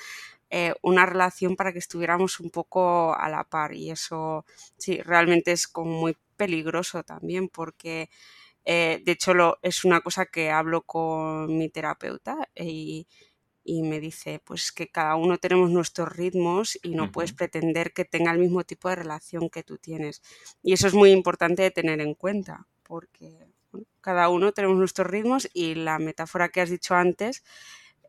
eh, 0.49 0.73
una 0.81 1.05
relación 1.05 1.55
para 1.55 1.71
que 1.73 1.79
estuviéramos 1.79 2.39
un 2.41 2.49
poco 2.51 3.15
a 3.15 3.29
la 3.29 3.45
par 3.45 3.73
y 3.73 3.91
eso 3.91 4.45
sí, 4.77 5.01
realmente 5.03 5.53
es 5.53 5.67
como 5.67 5.91
muy 5.91 6.17
peligroso 6.37 7.03
también 7.03 7.49
porque 7.49 8.09
eh, 8.65 9.01
de 9.05 9.13
hecho 9.13 9.33
lo, 9.33 9.59
es 9.63 9.85
una 9.85 10.01
cosa 10.01 10.25
que 10.27 10.51
hablo 10.51 10.83
con 10.83 11.57
mi 11.57 11.69
terapeuta 11.69 12.49
y, 12.55 13.07
y 13.63 13.83
me 13.83 13.99
dice 13.99 14.41
pues 14.43 14.71
que 14.71 14.87
cada 14.87 15.15
uno 15.15 15.37
tenemos 15.37 15.69
nuestros 15.69 16.15
ritmos 16.15 16.77
y 16.81 16.95
no 16.95 17.11
puedes 17.11 17.31
Ujú. 17.31 17.37
pretender 17.37 17.93
que 17.93 18.05
tenga 18.05 18.31
el 18.31 18.39
mismo 18.39 18.63
tipo 18.63 18.89
de 18.89 18.95
relación 18.95 19.49
que 19.49 19.63
tú 19.63 19.77
tienes. 19.77 20.21
Y 20.61 20.73
eso 20.73 20.87
es 20.87 20.93
muy 20.93 21.11
importante 21.11 21.61
de 21.63 21.71
tener 21.71 22.01
en 22.01 22.13
cuenta, 22.15 22.67
porque 22.83 23.47
bueno, 23.71 23.87
cada 24.01 24.29
uno 24.29 24.51
tenemos 24.51 24.77
nuestros 24.77 25.07
ritmos 25.07 25.49
y 25.53 25.75
la 25.75 25.99
metáfora 25.99 26.49
que 26.49 26.61
has 26.61 26.69
dicho 26.69 26.95
antes 26.95 27.43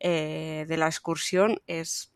eh, 0.01 0.65
de 0.67 0.77
la 0.77 0.87
excursión 0.87 1.61
es 1.67 2.13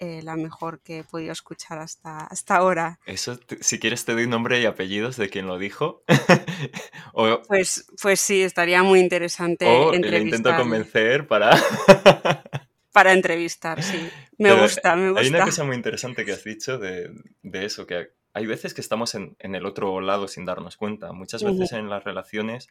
eh, 0.00 0.22
la 0.22 0.36
mejor 0.36 0.80
que 0.80 1.00
he 1.00 1.04
podido 1.04 1.32
escuchar 1.32 1.78
hasta, 1.78 2.20
hasta 2.20 2.56
ahora. 2.56 3.00
Eso, 3.04 3.38
si 3.60 3.80
quieres 3.80 4.04
te 4.04 4.12
doy 4.12 4.28
nombre 4.28 4.60
y 4.60 4.64
apellidos 4.64 5.16
de 5.16 5.28
quien 5.28 5.48
lo 5.48 5.58
dijo. 5.58 6.04
o, 7.12 7.42
Pues, 7.48 7.86
pues 8.00 8.20
sí, 8.20 8.42
estaría 8.42 8.84
muy 8.84 9.00
interesante 9.00 9.66
o 9.66 9.92
le 9.92 10.20
intento 10.20 10.54
convencer 10.54 11.26
para... 11.26 11.50
Para 12.98 13.12
entrevistar, 13.12 13.80
sí. 13.80 14.10
Me 14.38 14.48
Pero 14.50 14.62
gusta, 14.62 14.96
me 14.96 15.02
hay 15.20 15.28
una 15.28 15.38
gusta. 15.38 15.44
cosa 15.44 15.64
muy 15.64 15.76
interesante 15.76 16.24
que 16.24 16.32
has 16.32 16.42
dicho 16.42 16.78
de, 16.78 17.12
de 17.42 17.64
eso, 17.64 17.86
que 17.86 18.08
hay 18.32 18.46
veces 18.46 18.74
que 18.74 18.80
estamos 18.80 19.14
en, 19.14 19.36
en 19.38 19.54
el 19.54 19.66
otro 19.66 20.00
lado 20.00 20.26
sin 20.26 20.44
darnos 20.44 20.76
cuenta. 20.76 21.12
Muchas 21.12 21.44
veces 21.44 21.72
en 21.72 21.88
las 21.88 22.02
relaciones 22.02 22.66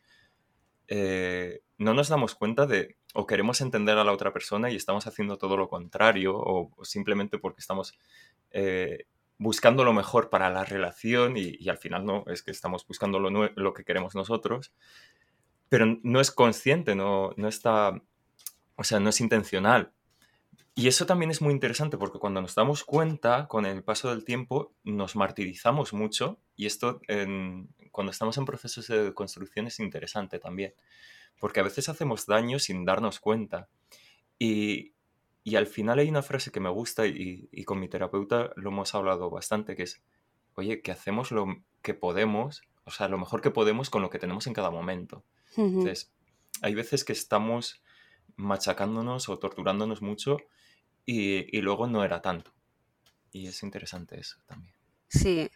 eh, 0.90 1.62
no 1.78 1.94
nos 1.94 2.10
damos 2.10 2.36
cuenta 2.36 2.66
de 2.66 2.98
o 3.14 3.26
queremos 3.26 3.62
entender 3.62 3.98
a 3.98 4.04
la 4.04 4.12
otra 4.12 4.34
persona 4.34 4.70
y 4.70 4.76
estamos 4.76 5.08
haciendo 5.08 5.38
todo 5.38 5.56
lo 5.56 5.70
contrario 5.70 6.36
o, 6.36 6.72
o 6.76 6.84
simplemente 6.86 7.38
porque 7.40 7.62
estamos 7.62 7.98
eh, 8.52 9.06
buscando 9.38 9.86
lo 9.86 9.94
mejor 9.94 10.30
para 10.30 10.50
la 10.50 10.66
relación 10.66 11.38
y, 11.38 11.56
y 11.58 11.70
al 11.70 11.78
final 11.78 12.06
no, 12.06 12.26
es 12.28 12.44
que 12.44 12.52
estamos 12.52 12.86
buscando 12.86 13.20
lo, 13.20 13.30
lo 13.56 13.74
que 13.74 13.86
queremos 13.86 14.14
nosotros, 14.14 14.74
pero 15.70 15.86
no 16.04 16.20
es 16.20 16.32
consciente, 16.32 16.96
no, 16.96 17.32
no 17.38 17.48
está, 17.48 18.02
o 18.76 18.84
sea, 18.84 19.00
no 19.00 19.10
es 19.10 19.22
intencional. 19.22 19.94
Y 20.80 20.88
eso 20.88 21.08
también 21.08 21.32
es 21.32 21.42
muy 21.42 21.54
interesante 21.54 21.98
porque 21.98 22.20
cuando 22.20 22.40
nos 22.40 22.54
damos 22.54 22.84
cuenta, 22.84 23.48
con 23.48 23.66
el 23.66 23.84
paso 23.84 24.10
del 24.12 24.24
tiempo, 24.24 24.74
nos 24.84 25.16
martirizamos 25.16 25.92
mucho 25.92 26.38
y 26.56 26.68
esto 26.68 27.02
en- 27.08 27.68
cuando 27.92 28.12
estamos 28.12 28.38
en 28.38 28.46
procesos 28.46 28.88
de 28.88 29.12
construcción 29.16 29.66
es 29.66 29.80
interesante 29.80 30.38
también, 30.38 30.76
porque 31.40 31.62
a 31.62 31.64
veces 31.64 31.90
hacemos 31.90 32.28
daño 32.28 32.60
sin 32.60 32.86
darnos 32.86 33.20
cuenta. 33.20 33.70
Y, 34.38 34.94
y 35.44 35.56
al 35.56 35.66
final 35.66 35.98
hay 35.98 36.10
una 36.10 36.22
frase 36.22 36.52
que 36.52 36.60
me 36.60 36.70
gusta 36.70 37.08
y, 37.08 37.50
y 37.52 37.64
con 37.64 37.80
mi 37.80 37.88
terapeuta 37.90 38.52
lo 38.56 38.70
hemos 38.70 38.94
hablado 38.94 39.32
bastante, 39.32 39.76
que 39.76 39.82
es, 39.84 40.04
oye, 40.54 40.82
que 40.84 40.92
hacemos 40.92 41.32
lo 41.32 41.48
que 41.82 41.96
podemos, 41.96 42.62
o 42.84 42.92
sea, 42.92 43.08
lo 43.08 43.18
mejor 43.18 43.42
que 43.42 43.50
podemos 43.50 43.90
con 43.90 44.04
lo 44.04 44.12
que 44.12 44.20
tenemos 44.20 44.46
en 44.46 44.54
cada 44.54 44.70
momento. 44.70 45.24
Entonces, 45.56 46.12
hay 46.62 46.76
veces 46.76 47.04
que 47.04 47.14
estamos 47.14 47.82
machacándonos 48.36 49.28
o 49.30 49.40
torturándonos 49.40 50.04
mucho 50.04 50.38
y, 51.08 51.58
y 51.58 51.62
luego 51.62 51.88
no 51.88 52.04
era 52.04 52.22
tanto. 52.22 52.54
Y 53.32 53.48
es 53.48 53.64
interesante 53.64 54.20
eso 54.20 54.38
también. 54.46 54.76
Sí, 55.10 55.50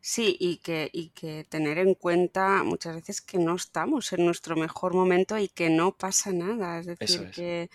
sí, 0.00 0.36
y 0.40 0.58
que, 0.58 0.90
y 0.92 1.10
que 1.10 1.44
tener 1.44 1.78
en 1.78 1.94
cuenta 1.94 2.64
muchas 2.64 2.96
veces 2.96 3.20
que 3.20 3.38
no 3.38 3.54
estamos 3.54 4.12
en 4.12 4.24
nuestro 4.26 4.56
mejor 4.56 4.94
momento 4.94 5.38
y 5.38 5.48
que 5.48 5.70
no 5.70 5.96
pasa 5.96 6.32
nada. 6.32 6.80
Es 6.80 6.86
decir, 6.86 7.22
es. 7.22 7.36
que 7.36 7.70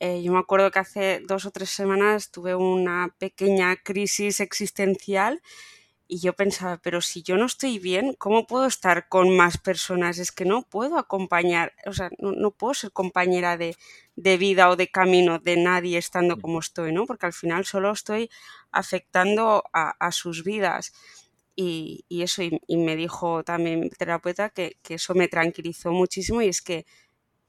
eh, 0.00 0.22
yo 0.22 0.32
me 0.32 0.38
acuerdo 0.40 0.70
que 0.70 0.80
hace 0.80 1.20
dos 1.26 1.46
o 1.46 1.52
tres 1.52 1.70
semanas 1.70 2.30
tuve 2.30 2.56
una 2.56 3.14
pequeña 3.18 3.76
crisis 3.76 4.40
existencial 4.40 5.40
y 6.06 6.20
yo 6.20 6.34
pensaba, 6.34 6.78
pero 6.78 7.00
si 7.00 7.22
yo 7.22 7.36
no 7.36 7.46
estoy 7.46 7.78
bien, 7.78 8.14
¿cómo 8.18 8.46
puedo 8.46 8.66
estar 8.66 9.08
con 9.08 9.34
más 9.36 9.56
personas? 9.58 10.18
Es 10.18 10.32
que 10.32 10.44
no 10.44 10.62
puedo 10.62 10.98
acompañar, 10.98 11.72
o 11.86 11.92
sea, 11.92 12.10
no, 12.18 12.50
puedo 12.50 12.74
ser 12.74 12.92
compañera 12.92 13.56
de, 13.56 13.76
vida 14.16 14.68
o 14.70 14.76
de 14.76 14.88
camino 14.90 15.38
de 15.38 15.56
nadie 15.56 15.98
estando 15.98 16.38
como 16.40 16.60
estoy, 16.60 16.92
¿no? 16.92 17.06
Porque 17.06 17.26
al 17.26 17.32
final 17.32 17.64
solo 17.64 17.90
estoy 17.90 18.30
afectando 18.70 19.64
a, 19.72 20.12
sus 20.12 20.44
vidas. 20.44 20.92
Y, 21.56 22.04
eso, 22.10 22.42
y, 22.42 22.76
me 22.76 22.96
dijo 22.96 23.44
también 23.44 23.80
mi 23.80 23.90
terapeuta 23.90 24.50
que, 24.50 24.76
que 24.82 24.94
eso 24.94 25.14
me 25.14 25.28
tranquilizó 25.28 25.92
muchísimo 25.92 26.42
y 26.42 26.48
es 26.48 26.60
que 26.60 26.84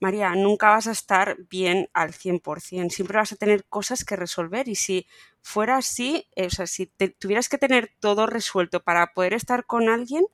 María, 0.05 0.35
nunca 0.35 0.69
vas 0.69 0.85
a 0.87 0.91
estar 0.91 1.37
bien 1.49 1.89
al 1.93 2.13
100%, 2.13 2.93
siempre 2.93 3.17
vas 3.17 3.31
a 3.31 3.35
tener 3.37 3.65
cosas 3.65 4.05
que 4.05 4.15
resolver 4.15 4.67
y 4.67 4.75
si 4.75 5.07
fuera 5.41 5.77
así, 5.77 6.27
eh, 6.35 6.45
o 6.47 6.49
sea, 6.51 6.67
si 6.67 6.87
tuvieras 7.19 7.49
que 7.49 7.57
tener 7.57 7.91
todo 7.99 8.27
resuelto 8.27 8.83
para 8.83 9.13
poder 9.13 9.33
estar 9.33 9.65
con 9.65 9.89
alguien, 9.89 10.25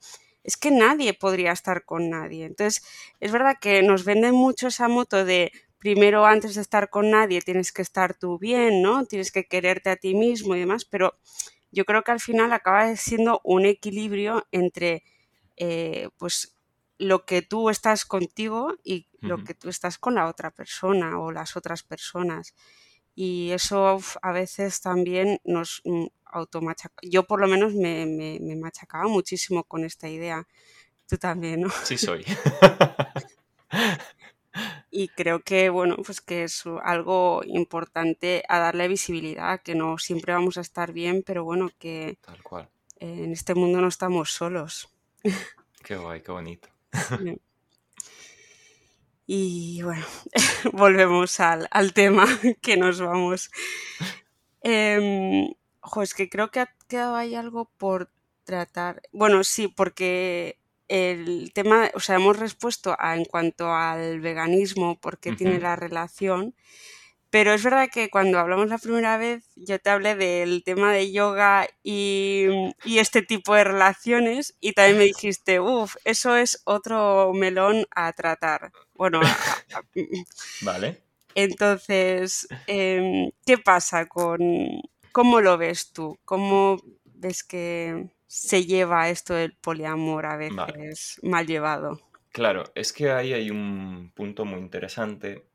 es 0.43 0.57
que 0.57 0.71
nadie 0.71 1.13
podría 1.13 1.51
estar 1.53 1.85
con 1.85 2.09
nadie. 2.09 2.45
Entonces, 2.45 2.83
es 3.21 3.31
verdad 3.31 3.55
que 3.61 3.81
nos 3.83 4.03
venden 4.03 4.35
mucho 4.35 4.67
esa 4.67 4.87
moto 4.89 5.23
de 5.23 5.51
primero 5.79 6.25
antes 6.25 6.55
de 6.55 6.61
estar 6.61 6.89
con 6.89 7.09
nadie 7.09 7.41
tienes 7.41 7.71
que 7.71 7.81
estar 7.81 8.13
tú 8.15 8.37
bien, 8.37 8.81
¿no? 8.81 9.05
Tienes 9.05 9.31
que 9.31 9.45
quererte 9.47 9.89
a 9.89 9.95
ti 9.95 10.13
mismo 10.15 10.55
y 10.55 10.59
demás, 10.59 10.85
pero 10.85 11.15
yo 11.71 11.85
creo 11.85 12.03
que 12.03 12.11
al 12.11 12.19
final 12.19 12.51
acaba 12.53 12.93
siendo 12.97 13.39
un 13.43 13.65
equilibrio 13.65 14.45
entre, 14.51 15.03
eh, 15.57 16.09
pues, 16.17 16.55
lo 17.01 17.25
que 17.25 17.41
tú 17.41 17.71
estás 17.71 18.05
contigo 18.05 18.75
y 18.83 19.07
lo 19.21 19.43
que 19.43 19.55
tú 19.55 19.69
estás 19.69 19.97
con 19.97 20.15
la 20.15 20.27
otra 20.27 20.51
persona 20.51 21.19
o 21.19 21.31
las 21.31 21.57
otras 21.57 21.81
personas. 21.81 22.53
Y 23.15 23.49
eso 23.51 23.99
a 24.21 24.31
veces 24.31 24.81
también 24.81 25.39
nos 25.43 25.81
mm, 25.83 26.05
automachaca. 26.25 26.95
Yo 27.01 27.23
por 27.23 27.41
lo 27.41 27.47
menos 27.47 27.73
me, 27.73 28.05
me, 28.05 28.37
me, 28.39 28.55
machacaba 28.55 29.07
muchísimo 29.07 29.63
con 29.63 29.83
esta 29.83 30.09
idea. 30.09 30.47
Tú 31.07 31.17
también, 31.17 31.61
¿no? 31.61 31.69
Sí, 31.83 31.97
soy. 31.97 32.23
y 34.91 35.07
creo 35.07 35.39
que, 35.39 35.69
bueno, 35.69 35.97
pues 36.05 36.21
que 36.21 36.43
es 36.43 36.63
algo 36.83 37.41
importante 37.45 38.43
a 38.47 38.59
darle 38.59 38.87
visibilidad, 38.87 39.59
que 39.63 39.73
no 39.73 39.97
siempre 39.97 40.33
vamos 40.33 40.57
a 40.57 40.61
estar 40.61 40.93
bien, 40.93 41.23
pero 41.25 41.43
bueno, 41.43 41.71
que 41.79 42.19
Tal 42.21 42.43
cual. 42.43 42.69
en 42.97 43.31
este 43.31 43.55
mundo 43.55 43.81
no 43.81 43.87
estamos 43.87 44.31
solos. 44.31 44.87
Qué 45.83 45.97
guay, 45.97 46.21
qué 46.21 46.31
bonito. 46.31 46.70
Y 49.33 49.81
bueno, 49.81 50.05
volvemos 50.73 51.39
al, 51.39 51.93
tema 51.93 52.25
que 52.61 52.75
nos 52.75 52.99
vamos. 52.99 53.49
Eh, 54.61 55.55
es 56.01 56.13
que 56.13 56.29
creo 56.29 56.51
que 56.51 56.59
ha 56.59 56.75
quedado 56.87 57.15
ahí 57.15 57.35
algo 57.35 57.71
por 57.77 58.11
tratar. 58.43 59.01
Bueno, 59.13 59.43
sí, 59.43 59.69
porque 59.69 60.59
el 60.89 61.53
tema, 61.53 61.89
o 61.93 62.01
sea, 62.01 62.15
hemos 62.15 62.37
respuesto 62.37 62.95
a, 62.99 63.15
en 63.15 63.23
cuanto 63.23 63.73
al 63.73 64.19
veganismo, 64.19 64.99
porque 64.99 65.31
tiene 65.31 65.59
la 65.59 65.77
relación, 65.77 66.53
pero 67.31 67.53
es 67.53 67.63
verdad 67.63 67.89
que 67.89 68.09
cuando 68.09 68.39
hablamos 68.39 68.67
la 68.67 68.77
primera 68.77 69.17
vez, 69.17 69.49
yo 69.55 69.79
te 69.79 69.89
hablé 69.89 70.15
del 70.15 70.63
tema 70.65 70.91
de 70.91 71.13
yoga 71.13 71.65
y, 71.81 72.45
este 72.85 73.21
tipo 73.21 73.55
de 73.55 73.63
relaciones 73.63 74.55
y 74.59 74.73
también 74.73 74.97
me 74.97 75.03
dijiste, 75.15 75.61
uff, 75.61 75.95
eso 76.03 76.35
es 76.35 76.61
otro 76.65 77.31
melón 77.33 77.85
a 77.95 78.11
tratar. 78.11 78.73
Bueno, 78.95 79.21
vale. 80.61 81.01
Entonces, 81.33 82.49
em, 82.67 83.31
¿qué 83.45 83.57
pasa 83.57 84.07
con, 84.07 84.81
cómo 85.13 85.39
lo 85.39 85.57
ves 85.57 85.93
tú? 85.93 86.19
¿Cómo 86.25 86.81
ves 87.05 87.45
que 87.45 88.09
se 88.27 88.65
lleva 88.65 89.09
esto 89.09 89.33
del 89.33 89.53
poliamor 89.53 90.25
a 90.25 90.35
veces 90.35 91.17
mal 91.23 91.47
llevado? 91.47 92.01
Claro, 92.33 92.65
es 92.75 92.91
que 92.91 93.09
ahí 93.11 93.31
hay 93.31 93.51
un 93.51 94.11
punto 94.13 94.43
muy 94.43 94.59
interesante 94.59 95.45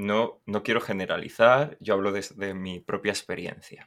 no, 0.00 0.40
no 0.46 0.62
quiero 0.62 0.80
generalizar, 0.80 1.76
yo 1.80 1.94
hablo 1.94 2.10
desde 2.10 2.54
mi 2.54 2.80
propia 2.80 3.12
experiencia. 3.12 3.86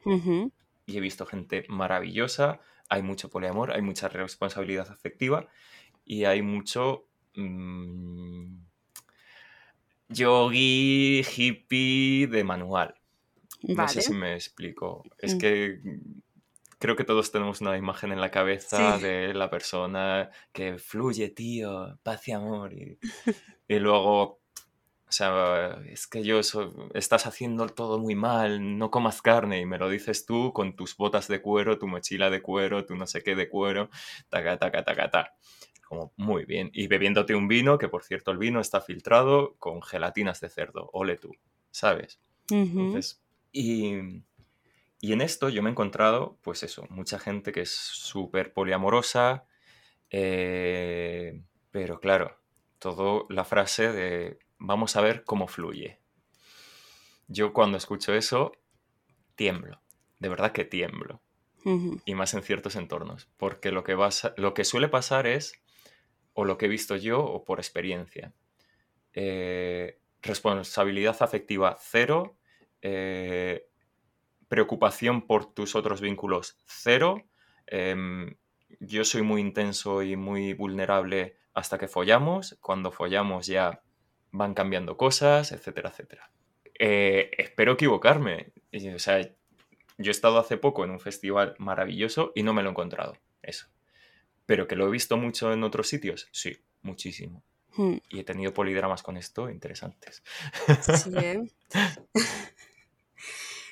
Y 0.85 0.97
he 0.97 0.99
visto 0.99 1.25
gente 1.25 1.65
maravillosa, 1.69 2.59
hay 2.89 3.01
mucho 3.01 3.29
poliamor, 3.29 3.71
hay 3.71 3.81
mucha 3.81 4.09
responsabilidad 4.09 4.91
afectiva 4.91 5.47
y 6.05 6.25
hay 6.25 6.41
mucho 6.41 7.07
mm, 7.35 8.57
yogi, 10.09 11.25
hippie 11.35 12.27
de 12.27 12.43
manual. 12.43 12.95
No 13.63 13.87
sé 13.87 14.01
si 14.01 14.13
me 14.13 14.35
explico. 14.35 15.03
Es 15.17 15.35
mm. 15.35 15.37
que 15.39 15.79
creo 16.77 16.95
que 16.95 17.05
todos 17.05 17.31
tenemos 17.31 17.61
una 17.61 17.77
imagen 17.77 18.11
en 18.11 18.21
la 18.21 18.29
cabeza 18.29 18.97
de 18.99 19.33
la 19.33 19.49
persona 19.49 20.29
que 20.51 20.77
fluye, 20.77 21.29
tío, 21.29 21.97
paz 22.03 22.27
y 22.27 22.33
amor. 22.33 22.73
y 22.73 23.79
luego 23.79 24.42
o 25.13 25.15
sea, 25.15 25.79
es 25.91 26.07
que 26.07 26.23
yo 26.23 26.39
estás 26.39 27.27
haciendo 27.27 27.67
todo 27.67 27.99
muy 27.99 28.15
mal, 28.15 28.79
no 28.79 28.89
comas 28.89 29.21
carne 29.21 29.59
y 29.59 29.65
me 29.65 29.77
lo 29.77 29.87
dices 29.87 30.25
tú 30.25 30.51
con 30.53 30.75
tus 30.75 30.97
botas 30.97 31.27
de 31.27 31.39
cuero, 31.39 31.77
tu 31.77 31.87
mochila 31.87 32.31
de 32.31 32.41
cuero, 32.41 32.83
tu 32.83 32.95
no 32.95 33.05
sé 33.05 33.21
qué 33.21 33.35
de 33.35 33.47
cuero, 33.47 33.91
taca, 34.29 34.57
taca, 34.57 34.83
taca, 34.83 35.11
taca. 35.11 35.35
Como 35.87 36.13
muy 36.17 36.45
bien. 36.45 36.71
Y 36.73 36.87
bebiéndote 36.87 37.35
un 37.35 37.47
vino, 37.47 37.77
que 37.77 37.89
por 37.89 38.03
cierto 38.03 38.31
el 38.31 38.39
vino 38.39 38.59
está 38.59 38.81
filtrado 38.81 39.53
con 39.59 39.83
gelatinas 39.83 40.41
de 40.41 40.49
cerdo, 40.49 40.89
ole 40.93 41.17
tú, 41.17 41.31
¿sabes? 41.69 42.19
Entonces, 42.49 43.21
y, 43.51 44.23
y 44.99 45.13
en 45.13 45.21
esto 45.21 45.49
yo 45.49 45.61
me 45.61 45.69
he 45.69 45.73
encontrado, 45.73 46.39
pues 46.41 46.63
eso, 46.63 46.87
mucha 46.89 47.19
gente 47.19 47.51
que 47.51 47.61
es 47.61 47.69
súper 47.69 48.51
poliamorosa, 48.51 49.45
eh, 50.09 51.39
pero 51.69 51.99
claro, 51.99 52.39
todo 52.79 53.27
la 53.29 53.45
frase 53.45 53.91
de 53.91 54.39
vamos 54.63 54.95
a 54.95 55.01
ver 55.01 55.25
cómo 55.25 55.47
fluye. 55.47 55.99
Yo 57.27 57.51
cuando 57.51 57.77
escucho 57.77 58.13
eso, 58.13 58.53
tiemblo, 59.35 59.81
de 60.19 60.29
verdad 60.29 60.53
que 60.53 60.63
tiemblo. 60.63 61.21
Y 62.05 62.13
más 62.13 62.33
en 62.33 62.43
ciertos 62.43 62.75
entornos, 62.75 63.29
porque 63.37 63.71
lo 63.71 63.85
que, 63.85 63.97
lo 64.35 64.53
que 64.53 64.65
suele 64.65 64.89
pasar 64.89 65.27
es, 65.27 65.53
o 66.33 66.43
lo 66.43 66.57
que 66.57 66.65
he 66.65 66.69
visto 66.69 66.97
yo, 66.97 67.23
o 67.23 67.45
por 67.45 67.59
experiencia, 67.59 68.33
eh, 69.13 70.01
responsabilidad 70.21 71.15
afectiva 71.21 71.77
cero, 71.79 72.37
eh, 72.81 73.69
preocupación 74.49 75.25
por 75.25 75.53
tus 75.53 75.73
otros 75.75 76.01
vínculos 76.01 76.57
cero, 76.65 77.23
em, 77.67 78.35
yo 78.81 79.05
soy 79.05 79.21
muy 79.21 79.39
intenso 79.39 80.03
y 80.03 80.17
muy 80.17 80.53
vulnerable 80.53 81.37
hasta 81.53 81.77
que 81.77 81.87
follamos, 81.87 82.57
cuando 82.59 82.91
follamos 82.91 83.47
ya 83.47 83.83
van 84.33 84.53
cambiando 84.53 84.97
cosas, 84.97 85.53
etcétera, 85.53 85.89
etcétera. 85.89 86.29
Eh, 86.77 87.31
espero 87.37 87.73
equivocarme. 87.73 88.51
O 88.93 88.99
sea, 88.99 89.21
yo 89.97 90.09
he 90.09 90.11
estado 90.11 90.39
hace 90.39 90.57
poco 90.57 90.83
en 90.83 90.91
un 90.91 90.99
festival 90.99 91.55
maravilloso 91.59 92.33
y 92.35 92.43
no 92.43 92.53
me 92.53 92.63
lo 92.63 92.69
he 92.69 92.71
encontrado, 92.71 93.15
eso. 93.41 93.67
Pero 94.45 94.67
que 94.67 94.75
lo 94.75 94.87
he 94.87 94.91
visto 94.91 95.15
mucho 95.15 95.53
en 95.53 95.63
otros 95.63 95.87
sitios, 95.87 96.27
sí, 96.31 96.57
muchísimo. 96.81 97.43
Hmm. 97.75 97.97
Y 98.09 98.19
he 98.19 98.23
tenido 98.23 98.53
polidramas 98.53 99.03
con 99.03 99.17
esto 99.17 99.49
interesantes. 99.49 100.23
Sí, 100.81 101.11
¿eh? 101.15 101.43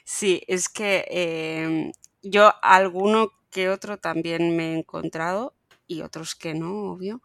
sí 0.06 0.44
es 0.48 0.70
que 0.70 1.06
em, 1.10 1.92
yo 2.22 2.54
alguno 2.62 3.32
que 3.50 3.70
otro 3.70 3.98
también 3.98 4.56
me 4.56 4.72
he 4.72 4.78
encontrado 4.78 5.56
y 5.88 6.04
otros 6.04 6.36
que 6.36 6.54
no, 6.54 6.94
obvio. 6.94 7.22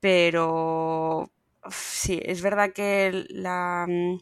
Pero, 0.00 1.30
sí, 1.70 2.20
es 2.24 2.42
verdad 2.42 2.72
que 2.72 3.26
la, 3.30 3.86
mm, 3.88 4.18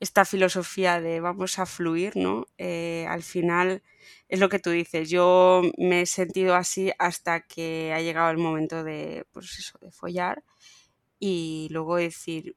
esta 0.00 0.24
filosofía 0.24 1.00
de 1.00 1.20
vamos 1.20 1.58
a 1.58 1.66
fluir, 1.66 2.16
¿no? 2.16 2.46
Eh, 2.58 3.06
al 3.08 3.22
final 3.22 3.82
es 4.28 4.40
lo 4.40 4.48
que 4.48 4.58
tú 4.58 4.70
dices. 4.70 5.08
Yo 5.10 5.62
me 5.78 6.02
he 6.02 6.06
sentido 6.06 6.54
así 6.54 6.92
hasta 6.98 7.40
que 7.40 7.92
ha 7.94 8.00
llegado 8.02 8.30
el 8.30 8.38
momento 8.38 8.84
de, 8.84 9.26
pues 9.32 9.58
eso, 9.58 9.78
de 9.80 9.90
follar 9.90 10.44
y 11.20 11.68
luego 11.72 11.96
decir 11.96 12.56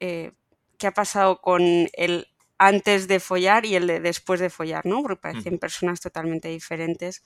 eh, 0.00 0.32
qué 0.78 0.88
ha 0.88 0.92
pasado 0.92 1.40
con 1.42 1.62
el 1.94 2.28
antes 2.58 3.08
de 3.08 3.20
follar 3.20 3.66
y 3.66 3.76
el 3.76 3.86
de 3.88 4.00
después 4.00 4.40
de 4.40 4.50
follar, 4.50 4.86
¿no? 4.86 5.02
Porque 5.02 5.20
parecen 5.22 5.58
personas 5.58 6.00
totalmente 6.00 6.48
diferentes. 6.48 7.22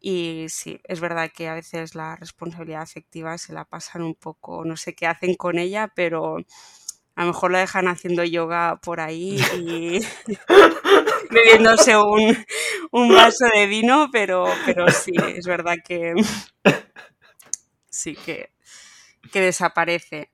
Y 0.00 0.46
sí, 0.48 0.80
es 0.84 1.00
verdad 1.00 1.30
que 1.34 1.48
a 1.48 1.54
veces 1.54 1.94
la 1.94 2.16
responsabilidad 2.16 2.82
afectiva 2.82 3.36
se 3.36 3.52
la 3.52 3.66
pasan 3.66 4.02
un 4.02 4.14
poco, 4.14 4.64
no 4.64 4.76
sé 4.76 4.94
qué 4.94 5.06
hacen 5.06 5.34
con 5.34 5.58
ella, 5.58 5.92
pero 5.94 6.38
a 7.16 7.22
lo 7.22 7.26
mejor 7.28 7.50
la 7.50 7.58
dejan 7.58 7.86
haciendo 7.86 8.24
yoga 8.24 8.80
por 8.82 9.00
ahí 9.00 9.38
y 9.58 10.00
bebiéndose 11.30 11.98
un, 11.98 12.34
un, 12.92 13.14
vaso 13.14 13.44
de 13.54 13.66
vino, 13.66 14.08
pero, 14.10 14.46
pero 14.64 14.90
sí, 14.90 15.12
es 15.36 15.46
verdad 15.46 15.76
que 15.84 16.14
sí, 17.90 18.16
que, 18.16 18.50
que 19.32 19.40
desaparece. 19.40 20.30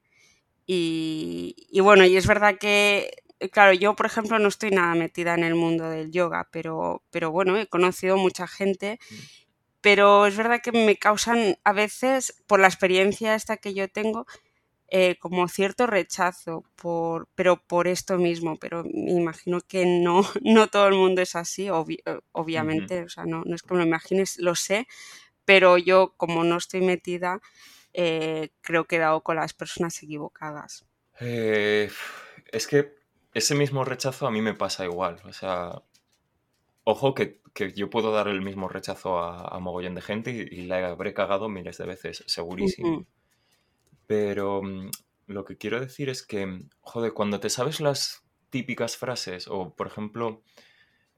Y, 0.65 1.57
y, 1.71 1.81
bueno, 1.81 2.05
y 2.05 2.17
es 2.17 2.27
verdad 2.27 2.57
que 2.59 3.11
claro, 3.53 3.73
yo 3.73 3.95
por 3.95 4.07
ejemplo 4.07 4.39
no 4.39 4.49
estoy 4.49 4.71
nada 4.71 4.95
metida 4.95 5.35
en 5.35 5.45
el 5.45 5.55
mundo 5.55 5.91
del 5.91 6.11
yoga, 6.11 6.49
pero, 6.51 7.03
pero 7.11 7.31
bueno, 7.31 7.57
he 7.57 7.67
conocido 7.67 8.17
mucha 8.17 8.47
gente, 8.47 8.99
mm. 9.11 9.46
Pero 9.81 10.27
es 10.27 10.37
verdad 10.37 10.61
que 10.63 10.73
me 10.73 10.97
causan 10.97 11.59
a 11.65 11.73
veces, 11.73 12.43
por 12.47 12.61
la 12.61 12.67
experiencia 12.69 13.35
esta 13.35 13.57
que 13.57 13.75
yo 13.75 13.89
tengo, 13.89 14.27
eh, 14.89 15.17
como 15.19 15.49
cierto 15.49 15.87
rechazo, 15.87 16.65
por, 16.77 17.29
pero 17.35 17.57
por 17.57 17.89
esto 17.89 18.19
mismo, 18.19 18.57
pero 18.57 18.85
me 18.85 19.13
imagino 19.13 19.61
que 19.61 19.85
no, 19.85 20.23
no 20.43 20.69
todo 20.69 20.87
el 20.87 20.95
mundo 20.95 21.23
es 21.23 21.35
así, 21.35 21.67
eh, 21.69 22.21
obviamente, 22.33 23.03
o 23.03 23.09
sea, 23.09 23.25
no, 23.25 23.43
no, 23.45 23.55
es 23.55 23.63
que 23.63 23.75
me 23.75 23.81
lo 23.81 23.87
imagines, 23.87 24.39
lo 24.39 24.55
sé, 24.55 24.87
pero 25.45 25.77
yo 25.77 26.15
como 26.17 26.45
no 26.45 26.57
estoy 26.57 26.83
metida, 26.83 27.41
eh, 27.95 28.51
creo 28.61 28.85
que 28.85 28.97
he 28.97 29.01
dado 29.01 29.23
con 29.23 29.37
las 29.37 29.55
personas 29.55 30.01
equivocadas. 30.03 30.87
es 31.19 32.67
que 32.69 32.95
ese 33.35 33.55
mismo 33.55 33.85
rechazo 33.85 34.27
a 34.27 34.31
mí 34.31 34.41
me 34.41 34.55
pasa 34.55 34.85
igual, 34.85 35.21
o 35.25 35.33
sea, 35.33 35.83
ojo 36.89 37.15
que, 37.15 37.41
que 37.53 37.73
yo 37.73 37.91
puedo 37.91 38.13
dar 38.13 38.29
el 38.29 38.41
mismo 38.43 38.69
rechazo 38.69 39.19
a, 39.19 39.59
mogollón 39.59 39.97
de 39.97 40.03
gente 40.03 40.31
y, 40.31 40.63
la 40.63 40.89
habré 40.89 41.15
cagado 41.15 41.49
miles 41.49 41.79
de 41.79 41.87
veces, 41.87 42.23
segurísimo. 42.27 43.05
Pero 44.07 44.63
mm, 44.63 44.91
lo 45.27 45.45
que 45.45 45.57
quiero 45.57 45.81
decir 45.81 46.09
es 46.09 46.23
que, 46.23 46.61
joder, 46.81 47.13
cuando 47.13 47.41
te 47.41 47.51
sabes 47.51 47.81
las 47.81 48.23
típicas 48.51 48.97
frases, 48.97 49.49
o 49.49 49.75
por 49.75 49.89
ejemplo, 49.89 50.43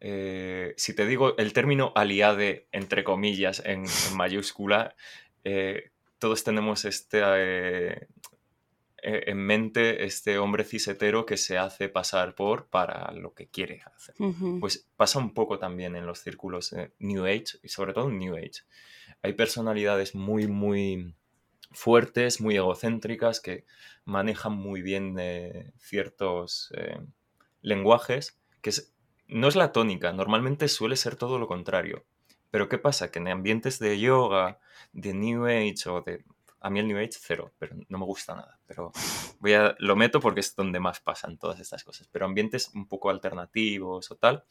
eh, 0.00 0.72
si 0.78 0.94
te 0.94 1.04
digo 1.04 1.36
el 1.36 1.52
término 1.52 1.92
aliade, 1.94 2.66
entre 2.72 3.04
comillas, 3.04 3.62
en, 3.66 3.84
mayúscula, 4.16 4.94
eh, 5.44 5.90
todos 6.18 6.44
tenemos 6.44 6.86
este, 6.86 7.20
eh, 7.22 8.06
en 9.02 9.38
mente 9.38 10.04
este 10.04 10.38
hombre 10.38 10.64
cisetero 10.64 11.24
que 11.24 11.36
se 11.36 11.56
hace 11.56 11.88
pasar 11.88 12.34
por 12.34 12.66
para 12.66 13.12
lo 13.12 13.32
que 13.32 13.46
quiere 13.46 13.82
hacer. 13.94 14.14
Pues 14.60 14.88
pasa 14.96 15.18
un 15.18 15.34
poco 15.34 15.58
también 15.58 15.94
en 15.94 16.06
los 16.06 16.18
círculos 16.18 16.74
New 16.98 17.24
Age 17.24 17.58
y 17.62 17.68
sobre 17.68 17.92
todo 17.92 18.08
en 18.08 18.18
New 18.18 18.36
Age. 18.36 18.62
Hay 19.22 19.32
personalidades 19.34 20.14
muy, 20.14 20.46
muy 20.46 21.14
fuertes, 21.70 22.40
muy 22.40 22.56
egocéntricas, 22.56 23.40
que 23.40 23.64
manejan 24.04 24.54
muy 24.54 24.82
bien 24.82 25.16
eh, 25.18 25.72
ciertos 25.78 26.72
eh, 26.76 26.98
lenguajes, 27.60 28.38
que 28.62 28.72
no 29.26 29.48
es 29.48 29.56
la 29.56 29.72
tónica, 29.72 30.12
normalmente 30.12 30.68
suele 30.68 30.96
ser 30.96 31.16
todo 31.16 31.38
lo 31.38 31.46
contrario. 31.46 32.04
Pero 32.50 32.68
¿qué 32.68 32.78
pasa? 32.78 33.10
Que 33.10 33.18
en 33.18 33.28
ambientes 33.28 33.78
de 33.78 34.00
yoga, 34.00 34.58
de 34.92 35.14
New 35.14 35.44
Age 35.44 35.88
o 35.88 36.00
de... 36.00 36.24
A 36.60 36.70
mí 36.70 36.80
el 36.80 36.88
New 36.88 36.98
Age 36.98 37.18
cero, 37.20 37.52
pero 37.58 37.76
no 37.88 37.98
me 37.98 38.04
gusta 38.04 38.34
nada. 38.34 38.58
Pero 38.66 38.92
voy 39.38 39.54
a, 39.54 39.76
lo 39.78 39.96
meto 39.96 40.20
porque 40.20 40.40
es 40.40 40.54
donde 40.56 40.80
más 40.80 41.00
pasan 41.00 41.38
todas 41.38 41.60
estas 41.60 41.84
cosas. 41.84 42.08
Pero 42.08 42.26
ambientes 42.26 42.70
un 42.74 42.86
poco 42.86 43.10
alternativos 43.10 44.10
o 44.10 44.16
tal, 44.16 44.44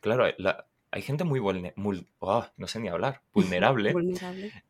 claro, 0.00 0.26
la, 0.38 0.66
hay 0.90 1.02
gente 1.02 1.24
muy, 1.24 1.40
vulnerable, 1.40 2.06
ah, 2.22 2.52
no 2.56 2.66
sé 2.68 2.80
ni 2.80 2.88
hablar, 2.88 3.22
vulnerable, 3.32 3.94